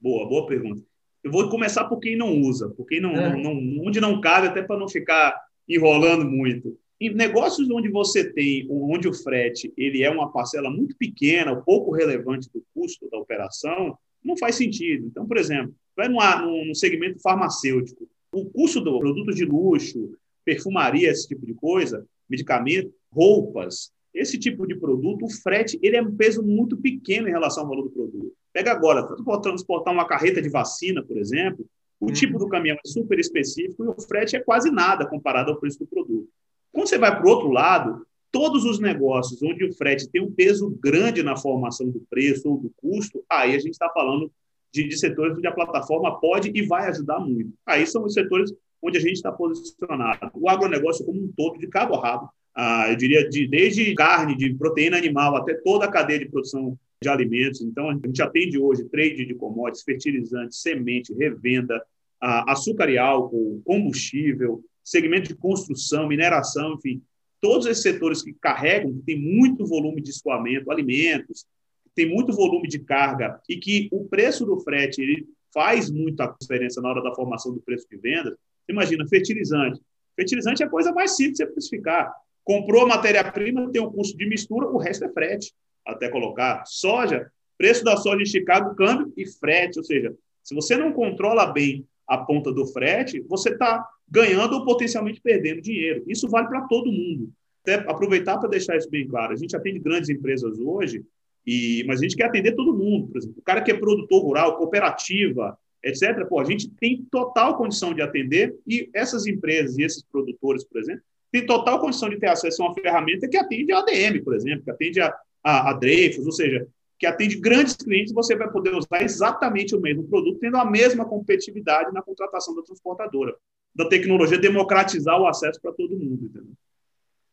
Boa, 0.00 0.28
boa 0.28 0.46
pergunta. 0.46 0.82
Eu 1.22 1.30
vou 1.30 1.48
começar 1.50 1.84
por 1.84 1.98
quem 1.98 2.16
não 2.16 2.40
usa, 2.40 2.70
por 2.70 2.86
quem 2.86 3.00
não, 3.00 3.12
é. 3.12 3.36
não, 3.36 3.54
não 3.54 3.86
onde 3.86 4.00
não 4.00 4.20
cabe, 4.20 4.46
até 4.48 4.62
para 4.62 4.78
não 4.78 4.88
ficar 4.88 5.38
enrolando 5.68 6.24
muito. 6.24 6.78
Em 7.00 7.14
negócios 7.14 7.68
onde 7.70 7.88
você 7.88 8.30
tem, 8.32 8.66
onde 8.70 9.08
o 9.08 9.14
frete 9.14 9.72
ele 9.76 10.02
é 10.02 10.10
uma 10.10 10.30
parcela 10.30 10.70
muito 10.70 10.96
pequena, 10.96 11.56
pouco 11.56 11.90
relevante 11.90 12.48
do 12.52 12.64
custo 12.74 13.08
da 13.10 13.18
operação, 13.18 13.98
não 14.22 14.36
faz 14.36 14.54
sentido. 14.54 15.06
Então, 15.06 15.26
por 15.26 15.36
exemplo, 15.36 15.74
vai 15.96 16.08
no, 16.08 16.64
no 16.64 16.74
segmento 16.74 17.20
farmacêutico, 17.20 18.08
o 18.32 18.44
custo 18.46 18.80
do 18.80 18.98
produto 18.98 19.34
de 19.34 19.44
luxo, 19.44 20.16
perfumaria, 20.50 21.08
esse 21.08 21.28
tipo 21.28 21.46
de 21.46 21.54
coisa, 21.54 22.04
medicamento, 22.28 22.92
roupas, 23.12 23.92
esse 24.12 24.36
tipo 24.36 24.66
de 24.66 24.74
produto, 24.74 25.24
o 25.24 25.30
frete 25.30 25.78
ele 25.80 25.96
é 25.96 26.02
um 26.02 26.16
peso 26.16 26.42
muito 26.42 26.76
pequeno 26.76 27.28
em 27.28 27.30
relação 27.30 27.62
ao 27.62 27.68
valor 27.68 27.84
do 27.84 27.90
produto. 27.90 28.32
Pega 28.52 28.72
agora, 28.72 29.06
para 29.06 29.40
transportar 29.40 29.94
uma 29.94 30.04
carreta 30.04 30.42
de 30.42 30.48
vacina, 30.48 31.04
por 31.04 31.16
exemplo, 31.16 31.64
o 32.00 32.06
uhum. 32.06 32.12
tipo 32.12 32.36
do 32.36 32.48
caminhão 32.48 32.76
é 32.84 32.88
super 32.88 33.20
específico 33.20 33.84
e 33.84 33.88
o 33.88 34.00
frete 34.00 34.34
é 34.34 34.40
quase 34.40 34.72
nada 34.72 35.06
comparado 35.06 35.52
ao 35.52 35.60
preço 35.60 35.78
do 35.78 35.86
produto. 35.86 36.28
Quando 36.72 36.88
você 36.88 36.98
vai 36.98 37.16
para 37.16 37.24
o 37.24 37.30
outro 37.30 37.50
lado, 37.50 38.04
todos 38.32 38.64
os 38.64 38.80
negócios 38.80 39.40
onde 39.40 39.64
o 39.64 39.72
frete 39.72 40.10
tem 40.10 40.20
um 40.20 40.32
peso 40.32 40.68
grande 40.82 41.22
na 41.22 41.36
formação 41.36 41.88
do 41.88 42.00
preço 42.10 42.50
ou 42.50 42.58
do 42.58 42.72
custo, 42.76 43.22
aí 43.30 43.54
a 43.54 43.58
gente 43.58 43.72
está 43.72 43.88
falando 43.90 44.32
de, 44.72 44.88
de 44.88 44.98
setores 44.98 45.36
onde 45.36 45.46
a 45.46 45.52
plataforma 45.52 46.18
pode 46.18 46.50
e 46.52 46.66
vai 46.66 46.88
ajudar 46.88 47.20
muito. 47.20 47.52
Aí 47.64 47.86
são 47.86 48.02
os 48.04 48.14
setores 48.14 48.52
onde 48.82 48.98
a 48.98 49.00
gente 49.00 49.14
está 49.14 49.30
posicionado. 49.30 50.30
O 50.34 50.48
agronegócio 50.48 51.04
como 51.04 51.20
um 51.20 51.32
todo, 51.36 51.58
de 51.58 51.66
cabo 51.68 51.94
a 51.94 52.02
rabo, 52.02 52.30
ah, 52.54 52.86
eu 52.90 52.96
diria 52.96 53.28
de, 53.28 53.46
desde 53.46 53.94
carne, 53.94 54.36
de 54.36 54.54
proteína 54.54 54.96
animal, 54.96 55.36
até 55.36 55.54
toda 55.54 55.84
a 55.84 55.90
cadeia 55.90 56.18
de 56.18 56.28
produção 56.28 56.78
de 57.02 57.08
alimentos. 57.08 57.60
Então, 57.60 57.90
a 57.90 57.94
gente 57.94 58.22
atende 58.22 58.58
hoje 58.58 58.84
trade 58.84 59.24
de 59.24 59.34
commodities, 59.34 59.84
fertilizantes, 59.84 60.60
semente, 60.60 61.14
revenda, 61.14 61.82
ah, 62.20 62.52
açúcar 62.52 62.90
e 62.90 62.98
álcool, 62.98 63.62
combustível, 63.64 64.62
segmento 64.84 65.28
de 65.28 65.36
construção, 65.36 66.08
mineração, 66.08 66.74
enfim, 66.74 67.02
todos 67.40 67.66
esses 67.66 67.82
setores 67.82 68.22
que 68.22 68.34
carregam, 68.34 68.92
que 68.92 69.02
tem 69.02 69.20
muito 69.20 69.66
volume 69.66 70.02
de 70.02 70.10
escoamento, 70.10 70.70
alimentos, 70.70 71.46
tem 71.94 72.08
muito 72.08 72.32
volume 72.32 72.68
de 72.68 72.78
carga 72.78 73.40
e 73.48 73.56
que 73.56 73.88
o 73.90 74.04
preço 74.04 74.44
do 74.44 74.58
frete 74.60 75.00
ele 75.00 75.26
faz 75.52 75.90
muita 75.90 76.34
diferença 76.40 76.80
na 76.80 76.90
hora 76.90 77.02
da 77.02 77.14
formação 77.14 77.52
do 77.52 77.60
preço 77.60 77.86
de 77.90 77.96
venda, 77.96 78.36
Imagina, 78.70 79.06
fertilizante. 79.08 79.80
Fertilizante 80.16 80.62
é 80.62 80.66
a 80.66 80.70
coisa 80.70 80.92
mais 80.92 81.16
simples 81.16 81.38
de 81.38 81.44
você 81.44 81.50
especificar. 81.50 82.12
Comprou 82.44 82.86
matéria-prima, 82.86 83.70
tem 83.70 83.82
o 83.82 83.88
um 83.88 83.92
custo 83.92 84.16
de 84.16 84.26
mistura, 84.26 84.66
o 84.66 84.78
resto 84.78 85.04
é 85.04 85.08
frete, 85.08 85.52
até 85.86 86.08
colocar. 86.08 86.64
Soja, 86.66 87.30
preço 87.56 87.84
da 87.84 87.96
soja 87.96 88.22
em 88.22 88.26
Chicago, 88.26 88.74
câmbio 88.74 89.12
e 89.16 89.26
frete. 89.26 89.78
Ou 89.78 89.84
seja, 89.84 90.14
se 90.42 90.54
você 90.54 90.76
não 90.76 90.92
controla 90.92 91.46
bem 91.46 91.86
a 92.06 92.18
ponta 92.18 92.52
do 92.52 92.66
frete, 92.66 93.20
você 93.28 93.50
está 93.50 93.86
ganhando 94.10 94.56
ou 94.56 94.64
potencialmente 94.64 95.20
perdendo 95.20 95.60
dinheiro. 95.60 96.02
Isso 96.06 96.28
vale 96.28 96.48
para 96.48 96.62
todo 96.62 96.90
mundo. 96.90 97.30
Até 97.62 97.74
aproveitar 97.88 98.38
para 98.38 98.48
deixar 98.48 98.76
isso 98.76 98.90
bem 98.90 99.06
claro. 99.06 99.32
A 99.32 99.36
gente 99.36 99.54
atende 99.54 99.78
grandes 99.78 100.08
empresas 100.08 100.58
hoje, 100.58 101.04
e, 101.46 101.84
mas 101.86 102.00
a 102.00 102.02
gente 102.02 102.16
quer 102.16 102.24
atender 102.24 102.52
todo 102.52 102.76
mundo. 102.76 103.08
Por 103.08 103.18
exemplo, 103.18 103.36
o 103.38 103.42
cara 103.42 103.60
que 103.60 103.70
é 103.70 103.74
produtor 103.74 104.22
rural, 104.22 104.56
cooperativa, 104.56 105.56
etc., 105.82 106.26
pô, 106.28 106.40
a 106.40 106.44
gente 106.44 106.68
tem 106.68 107.06
total 107.10 107.56
condição 107.56 107.94
de 107.94 108.02
atender 108.02 108.54
e 108.66 108.88
essas 108.94 109.26
empresas 109.26 109.78
e 109.78 109.82
esses 109.82 110.02
produtores, 110.02 110.64
por 110.64 110.80
exemplo, 110.80 111.02
têm 111.32 111.46
total 111.46 111.80
condição 111.80 112.08
de 112.08 112.18
ter 112.18 112.28
acesso 112.28 112.62
a 112.62 112.66
uma 112.66 112.74
ferramenta 112.74 113.28
que 113.28 113.36
atende 113.36 113.72
a 113.72 113.78
ADM, 113.78 114.22
por 114.22 114.34
exemplo, 114.34 114.64
que 114.64 114.70
atende 114.70 115.00
a, 115.00 115.14
a, 115.42 115.70
a 115.70 115.72
Dreyfus, 115.72 116.26
ou 116.26 116.32
seja, 116.32 116.66
que 116.98 117.06
atende 117.06 117.36
grandes 117.40 117.76
clientes, 117.76 118.12
você 118.12 118.36
vai 118.36 118.50
poder 118.50 118.74
usar 118.74 119.02
exatamente 119.02 119.74
o 119.74 119.80
mesmo 119.80 120.06
produto, 120.06 120.38
tendo 120.38 120.58
a 120.58 120.64
mesma 120.64 121.06
competitividade 121.06 121.92
na 121.94 122.02
contratação 122.02 122.54
da 122.54 122.62
transportadora, 122.62 123.34
da 123.74 123.88
tecnologia 123.88 124.38
democratizar 124.38 125.18
o 125.18 125.26
acesso 125.26 125.60
para 125.62 125.72
todo 125.72 125.96
mundo, 125.96 126.26
entendeu? 126.26 126.52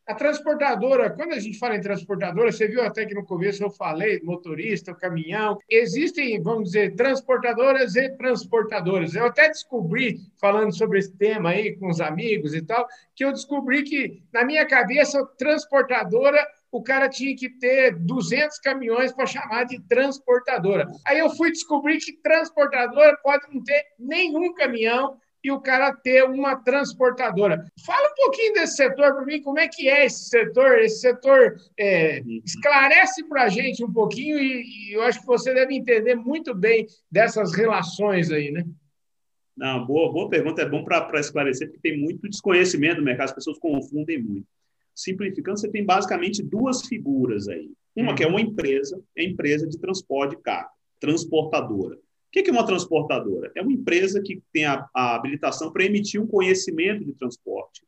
A 0.08 0.14
transportadora, 0.14 1.10
quando 1.10 1.34
a 1.34 1.38
gente 1.38 1.58
fala 1.58 1.76
em 1.76 1.82
transportadora, 1.82 2.50
você 2.50 2.66
viu 2.66 2.80
até 2.80 3.04
que 3.04 3.14
no 3.14 3.26
começo 3.26 3.62
eu 3.62 3.68
falei 3.68 4.18
motorista, 4.24 4.94
caminhão. 4.94 5.58
Existem, 5.68 6.40
vamos 6.40 6.70
dizer, 6.70 6.96
transportadoras 6.96 7.94
e 7.94 8.08
transportadoras. 8.16 9.14
Eu 9.14 9.26
até 9.26 9.48
descobri, 9.48 10.16
falando 10.40 10.74
sobre 10.74 10.98
esse 10.98 11.14
tema 11.14 11.50
aí 11.50 11.76
com 11.76 11.90
os 11.90 12.00
amigos 12.00 12.54
e 12.54 12.62
tal, 12.62 12.88
que 13.14 13.22
eu 13.22 13.32
descobri 13.32 13.82
que, 13.82 14.22
na 14.32 14.46
minha 14.46 14.66
cabeça, 14.66 15.22
transportadora 15.36 16.42
o 16.70 16.82
cara 16.82 17.08
tinha 17.08 17.36
que 17.36 17.50
ter 17.50 17.94
200 17.94 18.58
caminhões 18.60 19.12
para 19.12 19.26
chamar 19.26 19.64
de 19.64 19.78
transportadora. 19.88 20.86
Aí 21.06 21.18
eu 21.18 21.30
fui 21.30 21.50
descobrir 21.50 21.98
que 21.98 22.14
transportadora 22.14 23.16
pode 23.22 23.46
não 23.52 23.62
ter 23.62 23.84
nenhum 23.98 24.54
caminhão 24.54 25.18
e 25.42 25.50
o 25.50 25.60
cara 25.60 25.94
ter 25.94 26.24
uma 26.24 26.56
transportadora. 26.56 27.64
Fala 27.84 28.10
um 28.10 28.14
pouquinho 28.14 28.54
desse 28.54 28.76
setor 28.76 29.14
para 29.14 29.24
mim, 29.24 29.40
como 29.40 29.58
é 29.58 29.68
que 29.68 29.88
é 29.88 30.06
esse 30.06 30.28
setor? 30.28 30.78
Esse 30.78 31.00
setor 31.00 31.56
é, 31.78 32.22
esclarece 32.44 33.24
para 33.28 33.44
a 33.44 33.48
gente 33.48 33.84
um 33.84 33.92
pouquinho 33.92 34.38
e, 34.38 34.62
e, 34.62 34.92
eu 34.94 35.02
acho 35.02 35.20
que 35.20 35.26
você 35.26 35.54
deve 35.54 35.74
entender 35.74 36.14
muito 36.14 36.54
bem 36.54 36.86
dessas 37.10 37.54
relações 37.54 38.30
aí, 38.30 38.50
né? 38.50 38.64
Não, 39.56 39.84
boa, 39.84 40.12
boa 40.12 40.28
pergunta, 40.28 40.62
é 40.62 40.68
bom 40.68 40.84
para 40.84 41.18
esclarecer, 41.18 41.68
porque 41.68 41.80
tem 41.80 41.98
muito 41.98 42.28
desconhecimento 42.28 42.98
no 42.98 43.04
mercado, 43.04 43.26
as 43.26 43.34
pessoas 43.34 43.58
confundem 43.58 44.22
muito 44.22 44.46
simplificando, 44.98 45.60
você 45.60 45.70
tem 45.70 45.84
basicamente 45.84 46.42
duas 46.42 46.86
figuras 46.86 47.48
aí. 47.48 47.70
Uma 47.94 48.14
que 48.14 48.24
é 48.24 48.26
uma 48.26 48.40
empresa, 48.40 49.00
é 49.16 49.24
empresa 49.24 49.66
de 49.66 49.78
transporte 49.78 50.36
de 50.36 50.42
carga, 50.42 50.70
transportadora. 51.00 51.96
O 52.28 52.30
que 52.30 52.48
é 52.48 52.52
uma 52.52 52.66
transportadora? 52.66 53.50
É 53.56 53.62
uma 53.62 53.72
empresa 53.72 54.20
que 54.20 54.42
tem 54.52 54.66
a, 54.66 54.86
a 54.94 55.14
habilitação 55.14 55.72
para 55.72 55.84
emitir 55.84 56.22
um 56.22 56.26
conhecimento 56.26 57.04
de 57.04 57.12
transporte. 57.14 57.82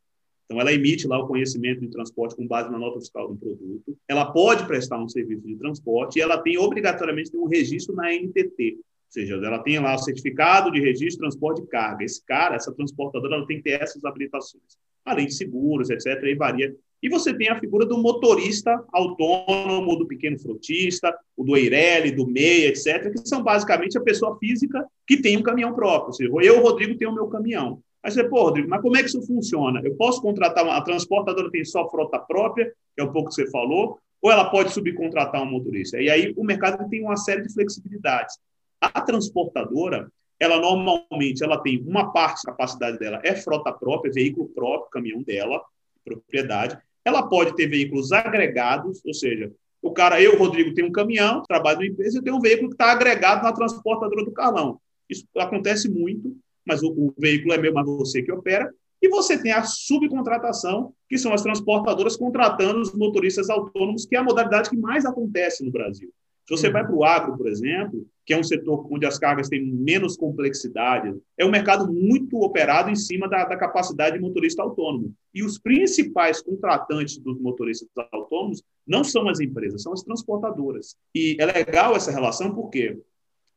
Então, 0.50 0.60
ela 0.60 0.72
emite 0.72 1.06
lá 1.06 1.16
o 1.18 1.28
conhecimento 1.28 1.80
de 1.80 1.88
transporte 1.88 2.34
com 2.34 2.44
base 2.44 2.70
na 2.70 2.78
nota 2.78 2.98
fiscal 2.98 3.28
do 3.28 3.36
produto. 3.36 3.96
Ela 4.08 4.32
pode 4.32 4.66
prestar 4.66 4.98
um 4.98 5.08
serviço 5.08 5.46
de 5.46 5.54
transporte 5.56 6.18
e 6.18 6.22
ela 6.22 6.38
tem 6.38 6.58
obrigatoriamente 6.58 7.36
um 7.36 7.46
registro 7.46 7.94
na 7.94 8.12
NTT. 8.12 8.78
Ou 8.78 8.82
seja, 9.10 9.34
ela 9.36 9.60
tem 9.60 9.78
lá 9.78 9.94
o 9.94 9.98
certificado 9.98 10.72
de 10.72 10.80
registro 10.80 11.10
de 11.10 11.18
transporte 11.18 11.62
de 11.62 11.68
carga. 11.68 12.04
Esse 12.04 12.24
cara, 12.24 12.56
essa 12.56 12.72
transportadora, 12.72 13.36
ela 13.36 13.46
tem 13.46 13.58
que 13.58 13.64
ter 13.64 13.80
essas 13.80 14.04
habilitações. 14.04 14.76
Além 15.04 15.26
de 15.26 15.34
seguros, 15.34 15.88
etc. 15.88 16.06
E 16.24 16.34
varia 16.34 16.74
e 17.02 17.08
você 17.08 17.32
tem 17.32 17.48
a 17.48 17.58
figura 17.58 17.86
do 17.86 17.96
motorista 17.98 18.84
autônomo, 18.92 19.96
do 19.96 20.06
pequeno 20.06 20.38
frotista, 20.38 21.16
o 21.36 21.42
do 21.42 21.56
Eireli, 21.56 22.10
do 22.10 22.26
MEI, 22.26 22.66
etc., 22.66 23.10
que 23.10 23.26
são 23.28 23.42
basicamente 23.42 23.96
a 23.96 24.02
pessoa 24.02 24.38
física 24.38 24.86
que 25.06 25.20
tem 25.20 25.36
um 25.36 25.42
caminhão 25.42 25.74
próprio. 25.74 26.08
Ou 26.08 26.12
seja, 26.12 26.30
eu, 26.42 26.62
Rodrigo, 26.62 26.98
tenho 26.98 27.10
o 27.10 27.14
meu 27.14 27.28
caminhão. 27.28 27.82
Aí 28.02 28.10
você, 28.10 28.24
pô, 28.24 28.44
Rodrigo, 28.44 28.68
mas 28.68 28.80
como 28.80 28.96
é 28.96 29.00
que 29.00 29.08
isso 29.08 29.26
funciona? 29.26 29.80
Eu 29.84 29.94
posso 29.94 30.22
contratar 30.22 30.64
uma 30.64 30.76
a 30.76 30.82
transportadora 30.82 31.50
tem 31.50 31.64
só 31.64 31.88
frota 31.88 32.18
própria, 32.18 32.72
que 32.94 33.00
é 33.00 33.04
um 33.04 33.12
pouco 33.12 33.28
que 33.28 33.34
você 33.34 33.50
falou, 33.50 33.98
ou 34.22 34.30
ela 34.30 34.50
pode 34.50 34.72
subcontratar 34.72 35.42
um 35.42 35.50
motorista? 35.50 36.00
E 36.00 36.10
aí 36.10 36.32
o 36.36 36.44
mercado 36.44 36.88
tem 36.88 37.02
uma 37.02 37.16
série 37.16 37.42
de 37.42 37.52
flexibilidades. 37.52 38.38
A 38.80 39.00
transportadora, 39.00 40.10
ela 40.38 40.58
normalmente 40.58 41.42
ela 41.42 41.58
tem 41.58 41.82
uma 41.86 42.12
parte 42.12 42.42
da 42.44 42.52
capacidade 42.52 42.98
dela 42.98 43.20
é 43.22 43.34
frota 43.34 43.72
própria, 43.72 44.12
veículo 44.12 44.48
próprio, 44.48 44.90
caminhão 44.90 45.22
dela, 45.22 45.62
propriedade. 46.04 46.78
Ela 47.04 47.22
pode 47.22 47.54
ter 47.56 47.66
veículos 47.66 48.12
agregados, 48.12 49.00
ou 49.04 49.14
seja, 49.14 49.52
o 49.82 49.92
cara, 49.92 50.20
eu, 50.20 50.38
Rodrigo, 50.38 50.74
tenho 50.74 50.88
um 50.88 50.92
caminhão, 50.92 51.42
trabalho 51.42 51.80
na 51.80 51.86
empresa, 51.86 52.18
eu 52.18 52.22
tenho 52.22 52.36
um 52.36 52.40
veículo 52.40 52.68
que 52.68 52.74
está 52.74 52.92
agregado 52.92 53.42
na 53.42 53.52
transportadora 53.52 54.24
do 54.24 54.32
Carlão. 54.32 54.78
Isso 55.08 55.24
acontece 55.36 55.88
muito, 55.88 56.36
mas 56.66 56.82
o, 56.82 56.90
o 56.90 57.14
veículo 57.18 57.54
é 57.54 57.58
meu, 57.58 57.72
mas 57.72 57.86
você 57.86 58.22
que 58.22 58.30
opera. 58.30 58.70
E 59.02 59.08
você 59.08 59.40
tem 59.40 59.52
a 59.52 59.62
subcontratação, 59.62 60.92
que 61.08 61.16
são 61.16 61.32
as 61.32 61.42
transportadoras 61.42 62.16
contratando 62.16 62.80
os 62.80 62.94
motoristas 62.94 63.48
autônomos, 63.48 64.04
que 64.04 64.14
é 64.14 64.18
a 64.18 64.22
modalidade 64.22 64.68
que 64.68 64.76
mais 64.76 65.06
acontece 65.06 65.64
no 65.64 65.72
Brasil. 65.72 66.12
Se 66.50 66.56
você 66.56 66.68
vai 66.68 66.84
para 66.84 66.96
o 66.96 67.04
agro, 67.04 67.36
por 67.36 67.46
exemplo, 67.46 68.04
que 68.26 68.34
é 68.34 68.36
um 68.36 68.42
setor 68.42 68.84
onde 68.90 69.06
as 69.06 69.16
cargas 69.16 69.48
têm 69.48 69.64
menos 69.64 70.16
complexidade, 70.16 71.14
é 71.38 71.44
um 71.44 71.50
mercado 71.50 71.92
muito 71.92 72.40
operado 72.40 72.90
em 72.90 72.96
cima 72.96 73.28
da, 73.28 73.44
da 73.44 73.56
capacidade 73.56 74.16
de 74.16 74.20
motorista 74.20 74.60
autônomo. 74.60 75.14
E 75.32 75.44
os 75.44 75.60
principais 75.60 76.42
contratantes 76.42 77.18
dos 77.18 77.40
motoristas 77.40 77.88
autônomos 78.10 78.64
não 78.84 79.04
são 79.04 79.28
as 79.28 79.38
empresas, 79.38 79.82
são 79.82 79.92
as 79.92 80.02
transportadoras. 80.02 80.96
E 81.14 81.36
é 81.38 81.46
legal 81.46 81.94
essa 81.94 82.10
relação 82.10 82.52
porque 82.52 82.98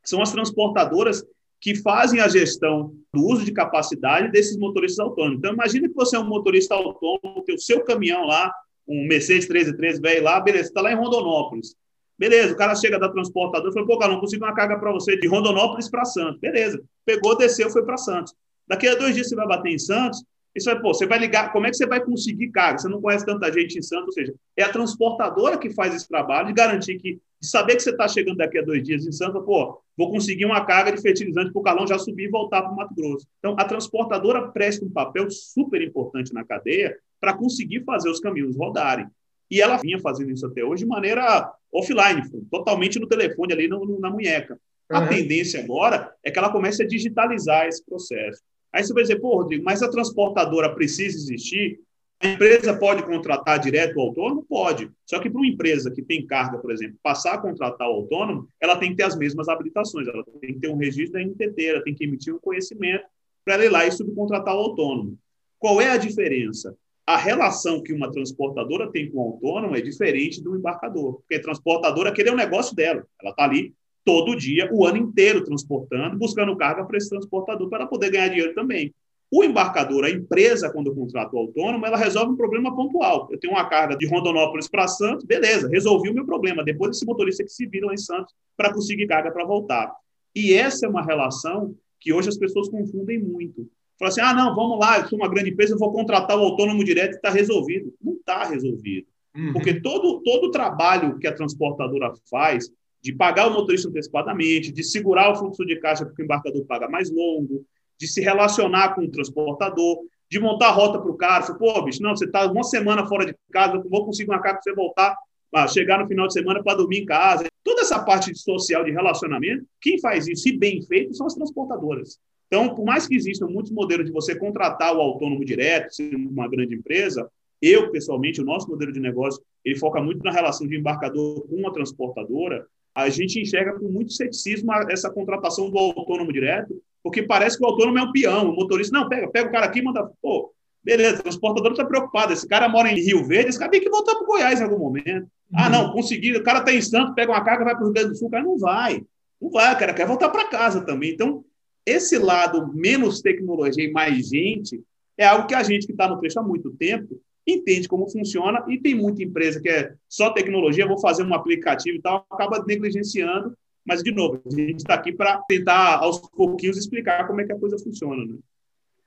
são 0.04 0.22
as 0.22 0.32
transportadoras 0.32 1.26
que 1.60 1.74
fazem 1.74 2.20
a 2.20 2.28
gestão 2.28 2.94
do 3.12 3.26
uso 3.26 3.44
de 3.44 3.54
capacidade 3.54 4.32
desses 4.32 4.56
motoristas 4.56 5.00
autônomos. 5.00 5.40
Então, 5.40 5.54
imagine 5.54 5.90
que 5.90 5.96
você 5.96 6.16
é 6.16 6.20
um 6.20 6.28
motorista 6.30 6.76
autônomo, 6.76 7.44
tem 7.44 7.56
o 7.56 7.60
seu 7.60 7.84
caminhão 7.84 8.24
lá, 8.24 8.54
um 8.88 9.08
Mercedes 9.08 9.48
1313 9.48 10.00
velho 10.00 10.24
lá, 10.24 10.40
beleza, 10.40 10.68
está 10.68 10.82
lá 10.82 10.92
em 10.92 10.96
Rondonópolis. 10.96 11.76
Beleza, 12.17 12.53
o 12.53 12.58
cara 12.58 12.75
chega 12.75 13.00
da 13.00 13.10
transportadora 13.10 13.70
e 13.70 13.74
falou, 13.74 13.88
pô, 13.88 13.98
cara, 13.98 14.13
não 14.13 14.20
consigo 14.20 14.46
uma 14.46 14.53
carga 14.53 14.77
para 14.79 14.91
você 14.91 15.17
de 15.17 15.27
Rondonópolis 15.27 15.89
para 15.89 16.05
Santos. 16.05 16.39
Beleza, 16.39 16.82
pegou, 17.05 17.36
desceu, 17.38 17.70
foi 17.70 17.84
para 17.84 17.98
Santos. 17.98 18.34
Daqui 18.67 18.88
a 18.88 18.96
dois 18.96 19.15
dias 19.15 19.27
você 19.27 19.36
vai 19.36 19.48
bater 19.48 19.72
em 19.72 19.79
Santos, 19.79 20.24
isso 20.55 20.70
vai, 20.70 20.79
pô, 20.79 20.93
você 20.93 21.08
vai 21.08 21.17
ligar, 21.17 21.51
como 21.51 21.65
é 21.65 21.72
que 21.72 21.75
você 21.75 21.88
vai 21.88 22.00
conseguir 22.00 22.50
carga? 22.50 22.77
Você 22.77 22.88
não 22.88 23.01
conhece 23.01 23.25
tanta 23.25 23.51
gente 23.51 23.77
em 23.77 23.82
Santos, 23.82 24.08
ou 24.08 24.12
seja, 24.13 24.34
é 24.55 24.63
a 24.63 24.72
transportadora 24.72 25.58
que 25.58 25.72
faz 25.72 25.96
esse 25.96 26.08
trabalho 26.08 26.48
de 26.48 26.53
garantir 26.53 27.00
que, 27.00 27.20
de 27.41 27.48
saber 27.48 27.75
que 27.75 27.82
você 27.82 27.89
está 27.89 28.08
chegando 28.08 28.38
daqui 28.38 28.60
a 28.60 28.62
dois 28.62 28.84
dias 28.84 29.05
em 29.05 29.12
Santos, 29.12 29.43
pô, 29.43 29.82
vou 29.98 30.12
conseguir 30.12 30.46
uma 30.46 30.63
carga 30.63 30.91
de 30.91 31.01
fertilizante 31.01 31.51
para 31.51 31.60
o 31.60 31.63
Carlão 31.63 31.88
já 31.88 31.98
subir 31.98 32.25
e 32.25 32.29
voltar 32.29 32.62
para 32.62 32.72
o 32.72 32.75
Mato 32.75 32.93
Grosso. 32.93 33.25
Então, 33.39 33.55
a 33.58 33.65
transportadora 33.65 34.48
presta 34.50 34.86
um 34.86 34.91
papel 34.91 35.29
super 35.32 35.82
importante 35.82 36.32
na 36.34 36.43
cadeia 36.43 36.98
para 37.20 37.34
conseguir 37.34 37.84
fazer 37.84 38.10
os 38.10 38.20
caminhos 38.20 38.55
rodarem. 38.55 39.08
E 39.54 39.62
ela 39.62 39.78
vinha 39.78 40.00
fazendo 40.00 40.32
isso 40.32 40.48
até 40.48 40.64
hoje 40.64 40.84
de 40.84 40.90
maneira 40.90 41.54
offline, 41.72 42.24
totalmente 42.50 42.98
no 42.98 43.08
telefone, 43.08 43.54
ali 43.54 43.68
no, 43.68 43.86
no, 43.86 44.00
na 44.00 44.10
munheca. 44.10 44.60
A 44.90 45.02
uhum. 45.02 45.10
tendência 45.10 45.60
agora 45.60 46.12
é 46.24 46.32
que 46.32 46.40
ela 46.40 46.52
comece 46.52 46.82
a 46.82 46.88
digitalizar 46.88 47.68
esse 47.68 47.86
processo. 47.86 48.42
Aí 48.74 48.84
você 48.84 48.92
vai 48.92 49.04
dizer, 49.04 49.20
pô, 49.20 49.36
Rodrigo, 49.36 49.64
mas 49.64 49.84
a 49.84 49.92
transportadora 49.92 50.74
precisa 50.74 51.16
existir? 51.16 51.80
A 52.20 52.30
empresa 52.30 52.76
pode 52.76 53.04
contratar 53.04 53.60
direto 53.60 53.96
o 53.98 54.02
autônomo? 54.02 54.44
Pode. 54.50 54.90
Só 55.06 55.20
que 55.20 55.30
para 55.30 55.40
uma 55.40 55.48
empresa 55.48 55.92
que 55.92 56.02
tem 56.02 56.26
carga, 56.26 56.58
por 56.58 56.72
exemplo, 56.72 56.98
passar 57.04 57.36
a 57.36 57.38
contratar 57.38 57.88
o 57.88 57.94
autônomo, 57.94 58.48
ela 58.60 58.76
tem 58.76 58.90
que 58.90 58.96
ter 58.96 59.04
as 59.04 59.16
mesmas 59.16 59.48
habilitações. 59.48 60.08
Ela 60.08 60.24
tem 60.42 60.56
que 60.56 60.62
ter 60.62 60.70
um 60.70 60.78
registro 60.78 61.14
da 61.14 61.22
NTT, 61.22 61.64
ela 61.64 61.84
tem 61.84 61.94
que 61.94 62.06
emitir 62.06 62.34
um 62.34 62.40
conhecimento 62.40 63.06
para 63.46 63.54
ela 63.54 63.66
ir 63.66 63.70
lá 63.70 63.86
e 63.86 63.92
subcontratar 63.92 64.56
o 64.56 64.60
autônomo. 64.60 65.16
Qual 65.60 65.80
é 65.80 65.92
a 65.92 65.98
diferença? 65.98 66.76
A 67.06 67.18
relação 67.18 67.82
que 67.82 67.94
uma 67.94 68.12
transportadora 68.12 68.92
tem 68.92 69.12
com 69.12 69.18
o 69.18 69.22
autônomo 69.22 69.76
é 69.76 69.82
diferente 69.82 70.42
do 70.42 70.56
embarcador, 70.56 71.16
porque 71.16 71.36
a 71.36 71.42
transportadora, 71.42 72.10
aquele 72.10 72.30
é 72.30 72.34
o 72.34 72.38
negócio 72.38 72.76
dela. 72.76 73.06
Ela 73.22 73.32
está 73.32 73.44
ali 73.44 73.74
todo 74.06 74.36
dia, 74.36 74.70
o 74.72 74.86
ano 74.86 74.98
inteiro, 74.98 75.44
transportando, 75.44 76.18
buscando 76.18 76.56
carga 76.56 76.86
para 76.86 76.98
esse 76.98 77.10
transportador, 77.10 77.70
para 77.70 77.86
poder 77.86 78.12
ganhar 78.12 78.30
dinheiro 78.30 78.54
também. 78.54 78.94
O 79.32 79.44
embarcador, 79.44 80.06
a 80.06 80.12
empresa, 80.12 80.72
quando 80.72 80.94
contrata 80.94 81.36
o 81.36 81.40
autônomo, 81.40 81.86
ela 81.86 81.98
resolve 81.98 82.34
um 82.34 82.38
problema 82.38 82.74
pontual. 82.76 83.28
Eu 83.32 83.40
tenho 83.40 83.54
uma 83.54 83.68
carga 83.68 83.98
de 83.98 84.06
Rondonópolis 84.06 84.70
para 84.70 84.88
Santos, 84.88 85.26
beleza, 85.26 85.68
resolvi 85.68 86.10
o 86.10 86.14
meu 86.14 86.26
problema. 86.26 86.64
Depois 86.64 86.96
esse 86.96 87.06
motorista 87.06 87.44
que 87.44 87.50
se 87.50 87.66
vira 87.66 87.88
lá 87.88 87.94
em 87.94 87.98
Santos 87.98 88.34
para 88.56 88.72
conseguir 88.72 89.08
carga 89.08 89.32
para 89.32 89.44
voltar. 89.44 89.92
E 90.36 90.54
essa 90.54 90.86
é 90.86 90.90
uma 90.90 91.04
relação 91.04 91.76
que 92.00 92.14
hoje 92.14 92.30
as 92.30 92.38
pessoas 92.38 92.70
confundem 92.70 93.18
muito. 93.20 93.68
Fala 94.04 94.10
assim, 94.10 94.22
ah, 94.22 94.34
não, 94.34 94.54
vamos 94.54 94.78
lá, 94.78 95.00
eu 95.00 95.08
sou 95.08 95.18
uma 95.18 95.30
grande 95.30 95.52
empresa, 95.52 95.74
eu 95.74 95.80
vou 95.80 95.94
contratar 95.94 96.38
o 96.38 96.42
autônomo 96.42 96.84
direto 96.84 97.14
e 97.14 97.16
está 97.16 97.30
resolvido. 97.30 97.94
Não 98.04 98.16
está 98.16 98.44
resolvido. 98.44 99.08
Uhum. 99.34 99.54
Porque 99.54 99.80
todo, 99.80 100.22
todo 100.22 100.48
o 100.48 100.52
trabalho 100.52 101.18
que 101.20 101.26
a 101.26 101.34
transportadora 101.34 102.12
faz 102.30 102.70
de 103.02 103.14
pagar 103.14 103.48
o 103.48 103.54
motorista 103.54 103.88
antecipadamente, 103.88 104.74
de 104.74 104.84
segurar 104.84 105.32
o 105.32 105.36
fluxo 105.36 105.66
de 105.66 105.78
caixa 105.78 106.06
porque 106.06 106.22
o 106.22 106.26
embarcador 106.26 106.66
paga 106.66 106.90
mais 106.90 107.10
longo, 107.10 107.66
de 107.98 108.06
se 108.06 108.20
relacionar 108.20 108.94
com 108.94 109.06
o 109.06 109.10
transportador, 109.10 110.00
de 110.30 110.38
montar 110.38 110.68
a 110.68 110.72
rota 110.72 111.00
para 111.00 111.12
o 111.12 111.16
cara. 111.16 111.42
Você, 111.42 111.58
Pô, 111.58 111.82
bicho, 111.82 112.04
não, 112.04 112.14
você 112.14 112.26
está 112.26 112.46
uma 112.52 112.64
semana 112.64 113.06
fora 113.06 113.26
de 113.26 113.34
casa, 113.54 113.78
eu 113.78 113.90
vou 113.90 114.06
conseguir 114.06 114.30
uma 114.30 114.42
carga 114.42 114.60
para 114.62 114.64
você 114.64 114.76
voltar, 114.76 115.16
ah, 115.54 115.68
chegar 115.68 116.00
no 116.00 116.08
final 116.10 116.28
de 116.28 116.34
semana 116.34 116.62
para 116.62 116.76
dormir 116.76 117.00
em 117.00 117.06
casa. 117.06 117.46
Toda 117.64 117.82
essa 117.82 118.04
parte 118.04 118.36
social 118.36 118.84
de 118.84 118.92
relacionamento, 118.92 119.66
quem 119.80 119.98
faz 120.02 120.28
isso, 120.28 120.50
e 120.50 120.58
bem 120.58 120.82
feito, 120.82 121.16
são 121.16 121.26
as 121.26 121.36
transportadoras. 121.36 122.20
Então, 122.54 122.76
por 122.76 122.86
mais 122.86 123.08
que 123.08 123.16
existam 123.16 123.48
muitos 123.48 123.72
modelos 123.72 124.06
de 124.06 124.12
você 124.12 124.36
contratar 124.36 124.96
o 124.96 125.02
autônomo 125.02 125.44
direto, 125.44 125.92
sendo 125.92 126.30
uma 126.30 126.48
grande 126.48 126.76
empresa, 126.76 127.28
eu, 127.60 127.90
pessoalmente, 127.90 128.40
o 128.42 128.46
nosso 128.46 128.70
modelo 128.70 128.92
de 128.94 129.00
negócio, 129.00 129.42
ele 129.66 129.76
foca 129.76 130.00
muito 130.00 130.24
na 130.24 130.30
relação 130.30 130.68
de 130.68 130.78
embarcador 130.78 131.48
com 131.48 131.68
a 131.68 131.72
transportadora, 131.72 132.68
a 132.94 133.10
gente 133.10 133.42
enxerga 133.42 133.74
com 133.74 133.88
muito 133.88 134.14
ceticismo 134.14 134.72
essa 134.88 135.10
contratação 135.10 135.68
do 135.72 135.80
autônomo 135.80 136.32
direto, 136.32 136.80
porque 137.02 137.24
parece 137.24 137.58
que 137.58 137.66
o 137.66 137.68
autônomo 137.68 137.98
é 137.98 138.04
um 138.04 138.12
peão, 138.12 138.52
o 138.52 138.56
motorista, 138.56 138.96
não, 138.96 139.10
pega, 139.10 139.28
pega 139.32 139.50
o 139.50 139.52
cara 139.52 139.66
aqui 139.66 139.80
e 139.80 139.82
manda, 139.82 140.08
pô, 140.22 140.54
beleza, 140.84 141.22
a 141.22 141.24
transportadora 141.24 141.74
está 141.74 141.84
preocupada, 141.84 142.34
esse 142.34 142.48
cara 142.48 142.70
mora 142.70 142.88
em 142.88 143.02
Rio 143.02 143.26
Verde, 143.26 143.50
esse 143.50 143.58
cara 143.58 143.72
tem 143.72 143.82
que 143.82 143.90
voltar 143.90 144.14
para 144.14 144.26
o 144.26 144.28
Goiás 144.28 144.62
em 144.62 144.64
algum 144.64 144.78
momento. 144.78 145.26
Ah, 145.56 145.72
não, 145.72 145.92
consegui, 145.92 146.38
o 146.38 146.44
cara 146.44 146.60
está 146.60 146.72
em 146.72 146.84
Santos, 146.84 147.16
pega 147.16 147.32
uma 147.32 147.44
carga, 147.44 147.66
vai 147.66 147.74
para 147.74 147.82
o 147.82 147.86
Rio 147.86 147.94
Grande 147.96 148.10
do 148.10 148.16
Sul, 148.16 148.28
o 148.28 148.32
cara 148.32 148.44
não 148.44 148.60
vai, 148.60 149.04
não 149.42 149.50
vai, 149.50 149.74
o 149.74 149.80
cara 149.80 149.92
quer 149.92 150.06
voltar 150.06 150.30
para 150.30 150.48
casa 150.48 150.86
também. 150.86 151.12
Então, 151.12 151.44
esse 151.86 152.18
lado 152.18 152.74
menos 152.74 153.22
tecnologia 153.22 153.84
e 153.84 153.92
mais 153.92 154.30
gente 154.30 154.82
é 155.18 155.25
algo 155.25 155.48
que 155.48 155.56
a 155.56 155.63
gente 155.63 155.86
que 155.86 155.92
está 155.92 156.08
no 156.08 156.20
trecho 156.20 156.40
há 156.40 156.44
muito 156.44 156.72
tempo 156.72 157.20
entende 157.46 157.88
como 157.88 158.10
funciona 158.10 158.63
e 158.68 158.80
tem 158.80 158.96
muita 158.96 159.24
empresa 159.24 159.60
que 159.60 159.70
é 159.70 159.94
só 160.08 160.32
tecnologia, 160.32 160.88
vou 160.88 161.00
fazer 161.00 161.24
um 161.24 161.34
aplicativo 161.34 161.98
e 161.98 162.02
tal, 162.02 162.25
acaba 162.32 162.63
negligenciando. 162.66 163.56
Mas, 163.86 164.02
de 164.02 164.12
novo, 164.13 164.42
a 164.46 164.50
gente 164.50 164.78
está 164.78 164.94
aqui 164.94 165.12
para 165.12 165.42
tentar, 165.46 165.98
aos 165.98 166.20
pouquinhos, 166.20 166.78
explicar 166.78 167.28
como 167.28 167.42
é 167.42 167.44
que 167.46 167.52
a 167.52 167.60
coisa 167.60 167.78
funciona. 167.78 168.25
Né? 168.25 168.38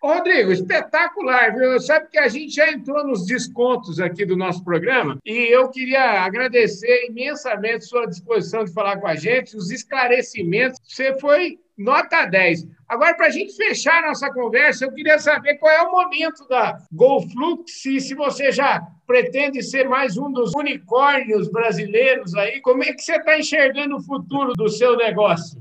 Rodrigo, 0.03 0.53
espetacular, 0.53 1.55
viu? 1.55 1.81
Sabe 1.81 2.09
que 2.11 2.19
a 2.19 2.29
gente 2.29 2.55
já 2.55 2.71
entrou 2.71 3.07
nos 3.07 3.25
descontos 3.25 3.99
aqui 3.99 4.27
do 4.27 4.37
nosso 4.37 4.63
programa 4.63 5.19
e 5.25 5.33
eu 5.53 5.71
queria 5.71 6.23
agradecer 6.23 7.07
imensamente 7.09 7.87
sua 7.87 8.05
disposição 8.05 8.65
de 8.65 8.73
falar 8.73 8.99
com 8.99 9.07
a 9.07 9.17
gente, 9.17 9.57
os 9.57 9.71
esclarecimentos. 9.71 10.79
Você 10.85 11.19
foi 11.19 11.59
nota 11.77 12.25
10. 12.25 12.67
Agora, 12.89 13.15
para 13.15 13.27
a 13.27 13.31
gente 13.31 13.55
fechar 13.57 14.03
nossa 14.03 14.33
conversa, 14.33 14.85
eu 14.85 14.93
queria 14.93 15.19
saber 15.19 15.57
qual 15.57 15.73
é 15.73 15.83
o 15.83 15.91
momento 15.91 16.47
da 16.49 16.79
GoFlux 16.93 17.85
e 17.87 18.01
se 18.01 18.15
você 18.15 18.53
já 18.53 18.81
pretende 19.07 19.63
ser 19.63 19.89
mais 19.89 20.17
um 20.17 20.31
dos 20.31 20.53
unicórnios 20.55 21.49
brasileiros 21.49 22.35
aí. 22.35 22.61
Como 22.61 22.83
é 22.83 22.93
que 22.93 23.03
você 23.03 23.17
está 23.17 23.39
enxergando 23.39 23.97
o 23.97 24.03
futuro 24.03 24.53
do 24.55 24.69
seu 24.69 24.97
negócio? 24.97 25.61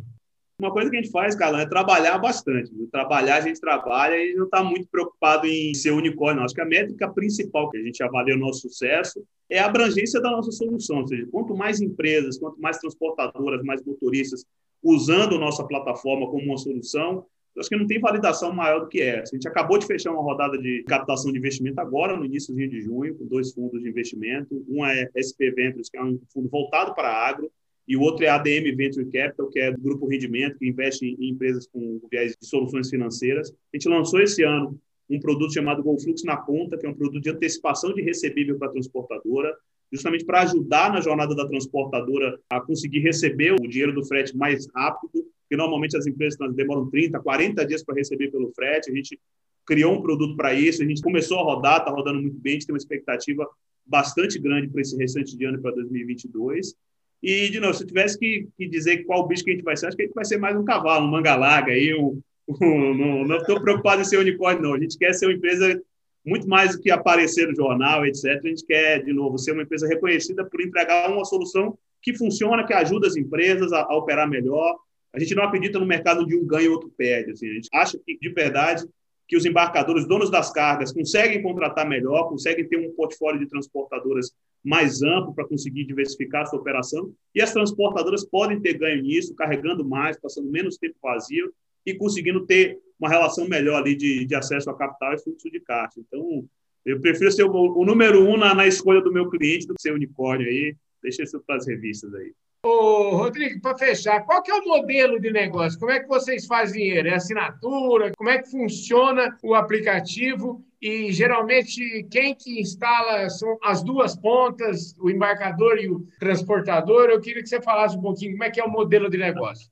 Uma 0.58 0.72
coisa 0.72 0.90
que 0.90 0.96
a 0.96 1.02
gente 1.02 1.12
faz, 1.12 1.36
Galã, 1.36 1.62
é 1.62 1.66
trabalhar 1.66 2.18
bastante. 2.18 2.72
Trabalhar, 2.90 3.38
a 3.38 3.42
gente 3.42 3.60
trabalha 3.60 4.16
e 4.16 4.34
não 4.36 4.46
está 4.46 4.64
muito 4.64 4.88
preocupado 4.88 5.46
em 5.46 5.74
ser 5.74 5.92
unicórnio. 5.92 6.44
Acho 6.44 6.56
que 6.56 6.62
a 6.62 6.66
métrica 6.66 7.10
principal 7.10 7.70
que 7.70 7.78
a 7.78 7.84
gente 7.84 8.02
avalia 8.02 8.36
o 8.36 8.40
nosso 8.40 8.62
sucesso 8.62 9.22
é 9.50 9.60
a 9.60 9.66
abrangência 9.66 10.22
da 10.22 10.32
nossa 10.32 10.52
solução. 10.52 11.00
Ou 11.00 11.08
seja, 11.08 11.28
quanto 11.30 11.56
mais 11.58 11.82
empresas, 11.82 12.40
quanto 12.40 12.62
mais 12.62 12.78
transportadoras, 12.78 13.64
mais 13.64 13.84
motoristas 13.84 14.46
usando 14.86 15.40
nossa 15.40 15.64
plataforma 15.66 16.28
como 16.28 16.44
uma 16.44 16.58
solução, 16.58 17.26
acho 17.58 17.70
que 17.70 17.76
não 17.76 17.88
tem 17.88 18.00
validação 18.00 18.54
maior 18.54 18.82
do 18.82 18.88
que 18.88 19.02
essa. 19.02 19.34
A 19.34 19.38
gente 19.38 19.48
acabou 19.48 19.80
de 19.80 19.88
fechar 19.88 20.12
uma 20.12 20.22
rodada 20.22 20.58
de 20.60 20.84
captação 20.84 21.32
de 21.32 21.40
investimento 21.40 21.82
agora, 21.82 22.16
no 22.16 22.24
início 22.24 22.54
de 22.54 22.82
junho, 22.82 23.16
com 23.16 23.26
dois 23.26 23.52
fundos 23.52 23.82
de 23.82 23.90
investimento. 23.90 24.64
Um 24.70 24.86
é 24.86 25.10
SP 25.18 25.50
Ventures, 25.52 25.90
que 25.90 25.98
é 25.98 26.04
um 26.04 26.20
fundo 26.32 26.48
voltado 26.50 26.94
para 26.94 27.10
agro, 27.10 27.52
e 27.88 27.98
o 27.98 28.02
outro 28.02 28.26
é 28.26 28.30
ADM 28.30 28.76
Venture 28.76 29.06
Capital, 29.06 29.50
que 29.50 29.60
é 29.60 29.72
do 29.72 29.82
Grupo 29.82 30.08
Rendimento, 30.08 30.58
que 30.58 30.68
investe 30.68 31.06
em 31.06 31.30
empresas 31.30 31.68
com 31.68 32.00
viés 32.12 32.36
de 32.40 32.48
soluções 32.48 32.90
financeiras. 32.90 33.52
A 33.74 33.78
gente 33.78 33.90
lançou 33.90 34.22
esse 34.22 34.44
ano 34.44 34.80
um 35.10 35.20
produto 35.20 35.54
chamado 35.54 35.84
GoFlux 35.84 36.24
na 36.24 36.38
Conta, 36.38 36.78
que 36.78 36.86
é 36.86 36.90
um 36.90 36.96
produto 36.96 37.22
de 37.22 37.30
antecipação 37.30 37.94
de 37.94 38.02
recebível 38.02 38.58
para 38.58 38.70
a 38.70 38.72
transportadora, 38.72 39.56
justamente 39.92 40.26
para 40.26 40.42
ajudar 40.42 40.92
na 40.92 41.02
jornada 41.02 41.36
da 41.36 41.48
transportadora 41.48 42.40
a 42.50 42.60
conseguir 42.60 43.00
receber 43.00 43.54
o 43.54 43.68
dinheiro 43.68 43.94
do 43.94 44.06
frete 44.06 44.36
mais 44.36 44.68
rápido, 44.74 45.12
porque 45.14 45.56
normalmente 45.56 45.96
as 45.96 46.08
empresas 46.08 46.38
demoram 46.56 46.90
30, 46.90 47.20
40 47.20 47.66
dias 47.66 47.84
para 47.84 47.96
receber 47.96 48.32
pelo 48.32 48.52
frete. 48.54 48.92
A 48.92 48.94
gente 48.94 49.20
criou 49.66 49.94
um 49.94 50.02
produto 50.02 50.36
para 50.36 50.54
isso, 50.54 50.84
a 50.84 50.86
gente 50.86 51.02
começou 51.02 51.40
a 51.40 51.44
rodar, 51.44 51.80
está 51.80 51.92
rodando 51.92 52.22
muito 52.22 52.40
bem, 52.40 52.52
a 52.52 52.54
gente 52.56 52.68
tem 52.68 52.74
uma 52.74 52.80
expectativa 52.80 53.48
bastante 53.86 54.40
grande 54.40 54.68
para 54.68 54.82
esse 54.82 54.96
restante 54.98 55.38
de 55.38 55.46
ano 55.46 55.62
para 55.62 55.72
2022. 55.72 56.76
E, 57.22 57.50
de 57.50 57.60
novo, 57.60 57.74
se 57.74 57.84
eu 57.84 57.88
tivesse 57.88 58.20
que, 58.20 58.48
que, 58.58 58.68
dizer 58.68 59.04
qual 59.06 59.28
bicho 59.28 59.44
que 59.44 59.52
a 59.52 59.54
gente 59.54 59.64
vai 59.64 59.78
ser, 59.78 59.88
acho 59.88 59.98
que 59.98 60.04
a 60.04 60.06
gente 60.06 60.16
vai 60.16 60.26
ser 60.26 60.38
mais 60.38 60.56
um 60.56 60.66
cavalo, 60.66 61.08
um 61.08 61.12
manga-larga 61.12 61.72
aí, 61.72 61.94
um, 61.96 62.22
um, 62.62 63.26
não 63.26 63.38
estou 63.38 63.62
preocupado 63.62 64.02
em 64.02 64.06
ser 64.06 64.18
unicórnio, 64.18 64.62
não. 64.62 64.74
A 64.74 64.80
gente 64.80 64.98
quer 64.98 65.14
ser 65.14 65.26
uma 65.26 65.34
empresa 65.34 65.82
muito 66.26 66.48
mais 66.48 66.76
do 66.76 66.82
que 66.82 66.90
aparecer 66.90 67.48
no 67.48 67.56
jornal, 67.56 68.06
etc. 68.06 68.40
A 68.44 68.48
gente 68.48 68.66
quer, 68.66 69.04
de 69.04 69.14
novo, 69.14 69.38
ser 69.38 69.52
uma 69.52 69.64
empresa 69.64 69.88
reconhecida 69.88 70.44
por 70.44 70.62
entregar 70.62 71.12
uma 71.12 71.24
solução 71.24 71.78
que 72.02 72.14
funciona, 72.14 72.66
que 72.66 72.74
ajuda 72.74 73.08
as 73.08 73.16
empresas 73.16 73.72
a, 73.72 73.82
a 73.82 73.96
operar 73.96 74.28
melhor. 74.28 74.76
A 75.14 75.20
gente 75.20 75.36
não 75.36 75.44
acredita 75.44 75.80
no 75.80 75.86
mercado 75.86 76.26
de 76.26 76.36
um 76.36 76.46
ganha 76.46 76.66
e 76.66 76.70
outro 76.70 76.92
perde. 76.98 77.32
Assim. 77.32 77.50
A 77.50 77.54
gente 77.54 77.70
acha 77.74 78.00
que, 78.04 78.18
de 78.18 78.30
verdade, 78.30 78.86
que 79.28 79.38
os 79.38 79.46
embarcadores, 79.46 80.08
donos 80.08 80.30
das 80.30 80.52
cargas, 80.52 80.92
conseguem 80.92 81.42
contratar 81.42 81.88
melhor, 81.88 82.30
conseguem 82.30 82.68
ter 82.68 82.78
um 82.78 82.92
portfólio 82.94 83.40
de 83.40 83.48
transportadoras 83.48 84.32
mais 84.64 85.02
amplo 85.04 85.34
para 85.34 85.48
conseguir 85.48 85.86
diversificar 85.86 86.44
a 86.44 86.46
sua 86.48 86.60
operação, 86.60 87.12
e 87.34 87.42
as 87.42 87.54
transportadoras 87.54 88.26
podem 88.26 88.60
ter 88.60 88.74
ganho 88.78 89.02
nisso, 89.04 89.36
carregando 89.36 89.86
mais, 89.86 90.20
passando 90.20 90.50
menos 90.50 90.78
tempo 90.78 90.96
vazio 91.02 91.54
e 91.86 91.94
conseguindo 91.94 92.46
ter 92.46 92.80
uma 93.00 93.10
relação 93.10 93.48
melhor 93.48 93.82
ali 93.82 93.96
de, 93.96 94.26
de 94.26 94.36
acesso 94.36 94.70
a 94.70 94.78
capital 94.78 95.14
e 95.14 95.20
fluxo 95.20 95.50
de 95.52 95.60
caixa. 95.60 96.00
Então, 96.00 96.46
eu 96.86 97.00
prefiro 97.00 97.32
ser 97.32 97.44
o, 97.44 97.52
o 97.52 97.86
número 97.86 98.24
um 98.24 98.38
na, 98.38 98.54
na, 98.54 98.68
escolha 98.68 99.02
do 99.02 99.12
meu 99.12 99.30
cliente 99.30 99.68
do 99.68 99.74
que 99.74 99.82
ser 99.82 99.94
unicórnio 99.94 100.48
aí. 100.48 100.76
Deixa 101.02 101.24
isso 101.24 101.42
para 101.46 101.58
as 101.58 101.68
revistas 101.68 102.14
aí. 102.14 102.34
Ô, 102.64 103.18
Rodrigo, 103.18 103.62
para 103.62 103.78
fechar, 103.78 104.26
qual 104.26 104.42
que 104.42 104.50
é 104.50 104.56
o 104.56 104.66
modelo 104.66 105.20
de 105.20 105.32
negócio? 105.32 105.80
Como 105.80 105.92
é 105.92 106.00
que 106.00 106.08
vocês 106.08 106.48
fazem 106.48 106.82
dinheiro? 106.82 107.10
É 107.10 107.14
assinatura? 107.14 108.12
Como 108.18 108.30
é 108.30 108.42
que 108.42 108.50
funciona 108.50 109.38
o 109.44 109.54
aplicativo? 109.54 110.66
E 110.82 111.12
geralmente 111.12 112.08
quem 112.10 112.34
que 112.34 112.60
instala 112.60 113.30
são 113.30 113.58
as 113.64 113.84
duas 113.84 114.16
pontas, 114.16 114.96
o 115.00 115.10
embarcador 115.10 115.78
e 115.78 115.90
o 115.90 116.08
transportador. 116.20 117.10
Eu 117.10 117.22
queria 117.22 117.44
que 117.44 117.50
você 117.50 117.62
falasse 117.62 117.98
um 117.98 118.02
pouquinho 118.02 118.32
como 118.32 118.44
é 118.44 118.50
que 118.50 118.60
é 118.60 118.64
o 118.64 118.70
modelo 118.70 119.10
de 119.10 119.18
negócio. 119.18 119.70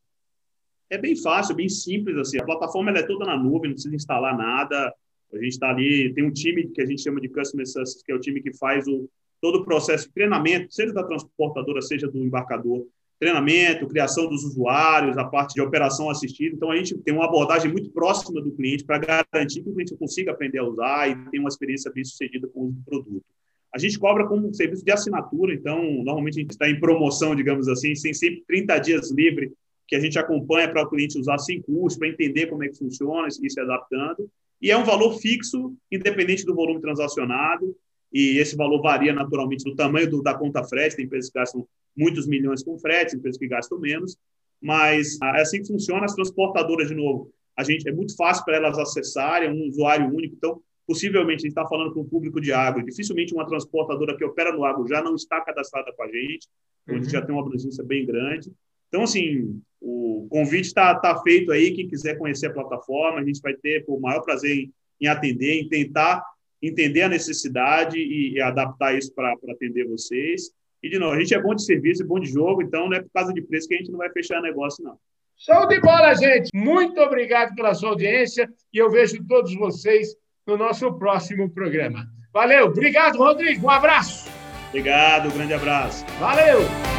É 0.93 0.97
bem 0.99 1.15
fácil, 1.15 1.56
bem 1.56 1.67
simples 1.67 2.15
assim. 2.17 2.39
A 2.39 2.45
plataforma 2.45 2.91
é 2.91 3.01
toda 3.01 3.25
na 3.25 3.36
nuvem, 3.36 3.69
não 3.69 3.73
precisa 3.73 3.95
instalar 3.95 4.38
nada. 4.38 4.93
A 5.34 5.38
gente 5.38 5.53
está 5.53 5.71
ali, 5.71 6.13
tem 6.13 6.23
um 6.23 6.32
time 6.32 6.67
que 6.67 6.79
a 6.84 6.86
gente 6.86 7.01
chama 7.01 7.19
de 7.19 7.29
Customer 7.29 7.65
Success, 7.65 8.03
que 8.03 8.12
é 8.12 8.15
o 8.15 8.19
time 8.19 8.39
que 8.43 8.53
faz 8.53 8.88
o, 8.88 9.10
todo 9.41 9.62
o 9.62 9.65
processo 9.65 10.08
de 10.08 10.13
treinamento, 10.13 10.71
seja 10.71 10.93
da 10.93 11.03
transportadora, 11.03 11.82
seja 11.82 12.08
do 12.08 12.19
embarcador, 12.19 12.86
treinamento, 13.19 13.88
criação 13.88 14.29
dos 14.29 14.43
usuários, 14.43 15.17
a 15.17 15.23
parte 15.23 15.56
de 15.56 15.62
operação 15.62 16.12
assistida. 16.12 16.56
Então, 16.56 16.69
a 16.69 16.75
gente 16.77 16.95
tem 16.99 17.12
uma 17.12 17.25
abordagem 17.25 17.71
muito 17.71 17.89
próxima 17.89 18.39
do 18.39 18.51
cliente 18.51 18.84
para 18.84 18.99
garantir 18.99 19.63
que 19.63 19.69
o 19.71 19.73
cliente 19.73 19.97
consiga 19.97 20.29
aprender 20.29 20.60
a 20.60 20.63
usar 20.63 21.10
e 21.10 21.15
tenha 21.32 21.41
uma 21.41 21.49
experiência 21.49 21.91
bem 21.91 22.06
sucedida 22.06 22.47
com 22.49 22.60
o 22.60 22.63
uso 22.65 22.77
do 22.77 22.84
produto. 22.84 23.25
A 23.73 23.79
gente 23.79 23.97
cobra 23.97 24.27
como 24.27 24.47
um 24.47 24.53
serviço 24.53 24.86
de 24.86 24.91
assinatura, 24.91 25.56
então, 25.56 25.82
normalmente 26.03 26.38
a 26.38 26.41
gente 26.41 26.51
está 26.51 26.69
em 26.69 26.79
promoção, 26.79 27.36
digamos 27.36 27.67
assim, 27.67 27.95
sem 27.95 28.13
sempre 28.13 28.43
30 28.45 28.77
dias 28.77 29.10
livre, 29.10 29.51
que 29.93 29.97
a 29.97 29.99
gente 29.99 30.17
acompanha 30.17 30.67
para 30.67 30.82
o 30.82 30.89
cliente 30.89 31.19
usar 31.19 31.38
sem 31.38 31.62
custo, 31.62 31.99
para 31.99 32.08
entender 32.08 32.47
como 32.47 32.63
é 32.63 32.67
que 32.67 32.75
funciona 32.79 33.27
e 33.27 33.49
se 33.49 33.60
adaptando. 33.60 34.27
E 34.60 34.71
é 34.71 34.75
um 34.75 34.84
valor 34.84 35.19
fixo, 35.19 35.71
independente 35.91 36.43
do 36.45 36.56
volume 36.56 36.82
transacionado 36.82 37.75
e 38.12 38.39
esse 38.39 38.56
valor 38.56 38.82
varia 38.82 39.13
naturalmente 39.13 39.63
do 39.63 39.75
tamanho 39.75 40.10
do, 40.10 40.23
da 40.23 40.34
conta 40.34 40.63
frete, 40.63 40.95
tem 40.95 41.06
empresas 41.06 41.29
que 41.29 41.38
gastam 41.38 41.67
muitos 41.95 42.25
milhões 42.25 42.63
com 42.63 42.75
frete, 42.79 43.15
empresas 43.15 43.38
que 43.38 43.47
gastam 43.47 43.79
menos, 43.79 44.17
mas 44.60 45.19
é 45.21 45.41
assim 45.41 45.62
que 45.62 45.67
funciona 45.67 46.06
as 46.06 46.15
transportadoras, 46.15 46.88
de 46.88 46.95
novo, 46.95 47.32
a 47.56 47.63
gente 47.63 47.88
é 47.88 47.91
muito 47.91 48.15
fácil 48.15 48.43
para 48.45 48.56
elas 48.56 48.79
acessarem, 48.79 49.49
é 49.49 49.51
um 49.51 49.67
usuário 49.67 50.08
único, 50.08 50.34
então, 50.36 50.60
possivelmente, 50.88 51.41
a 51.41 51.45
gente 51.47 51.49
está 51.49 51.67
falando 51.67 51.93
com 51.93 52.01
o 52.01 52.06
público 52.06 52.41
de 52.41 52.51
agro, 52.51 52.84
dificilmente 52.84 53.32
uma 53.32 53.45
transportadora 53.45 54.17
que 54.17 54.25
opera 54.25 54.51
no 54.51 54.65
agro 54.65 54.88
já 54.88 55.03
não 55.03 55.13
está 55.13 55.39
cadastrada 55.41 55.93
com 55.95 56.01
a 56.01 56.08
gente, 56.08 56.47
então 56.82 56.95
uhum. 56.95 56.99
a 56.99 57.03
gente 57.03 57.12
já 57.12 57.21
tem 57.21 57.36
uma 57.36 57.43
abrangência 57.43 57.84
bem 57.84 58.08
grande. 58.08 58.51
Então, 58.93 59.01
assim, 59.01 59.60
o 59.84 60.28
convite 60.30 60.67
está 60.67 60.96
tá 60.96 61.22
feito 61.22 61.52
aí, 61.52 61.72
quem 61.76 61.88
quiser 61.88 62.17
conhecer 62.17 62.48
a 62.48 62.54
plataforma, 62.54 63.19
a 63.19 63.24
gente 63.24 63.41
vai 63.41 63.54
ter 63.54 63.84
o 63.88 64.00
maior 64.00 64.22
prazer 64.22 64.56
em, 64.56 64.74
em 65.02 65.08
atender, 65.08 65.60
em 65.60 65.67
tentar 65.67 66.24
entender 66.62 67.02
a 67.02 67.10
necessidade 67.10 67.98
e, 67.98 68.36
e 68.36 68.41
adaptar 68.41 68.98
isso 68.98 69.13
para 69.13 69.34
atender 69.50 69.86
vocês. 69.86 70.52
E, 70.82 70.89
de 70.89 70.98
novo, 70.98 71.13
a 71.13 71.19
gente 71.19 71.34
é 71.34 71.41
bom 71.41 71.54
de 71.54 71.63
serviço 71.63 72.02
e 72.02 72.08
bom 72.08 72.19
de 72.19 72.30
jogo, 72.30 72.62
então 72.62 72.88
não 72.88 72.96
é 72.96 73.02
por 73.02 73.12
causa 73.13 73.34
de 73.34 73.41
preço 73.41 73.67
que 73.67 73.76
a 73.76 73.78
gente 73.78 73.91
não 73.91 73.98
vai 73.98 74.10
fechar 74.10 74.41
negócio, 74.41 74.84
não. 74.84 74.98
Show 75.38 75.67
de 75.67 75.80
bola, 75.82 76.13
gente! 76.13 76.50
Muito 76.54 77.02
obrigado 77.02 77.54
pela 77.54 77.74
sua 77.74 77.89
audiência 77.89 78.50
e 78.74 78.78
eu 78.78 78.89
vejo 78.89 79.26
todos 79.28 79.54
vocês 79.56 80.15
no 80.48 80.56
nosso 80.56 80.93
próximo 80.98 81.50
programa. 81.50 82.06
Valeu! 82.32 82.67
Obrigado, 82.67 83.17
Rodrigo! 83.17 83.67
Um 83.67 83.69
abraço! 83.69 84.30
Obrigado, 84.69 85.28
um 85.28 85.32
grande 85.32 85.54
abraço. 85.54 86.06
Valeu! 86.19 86.92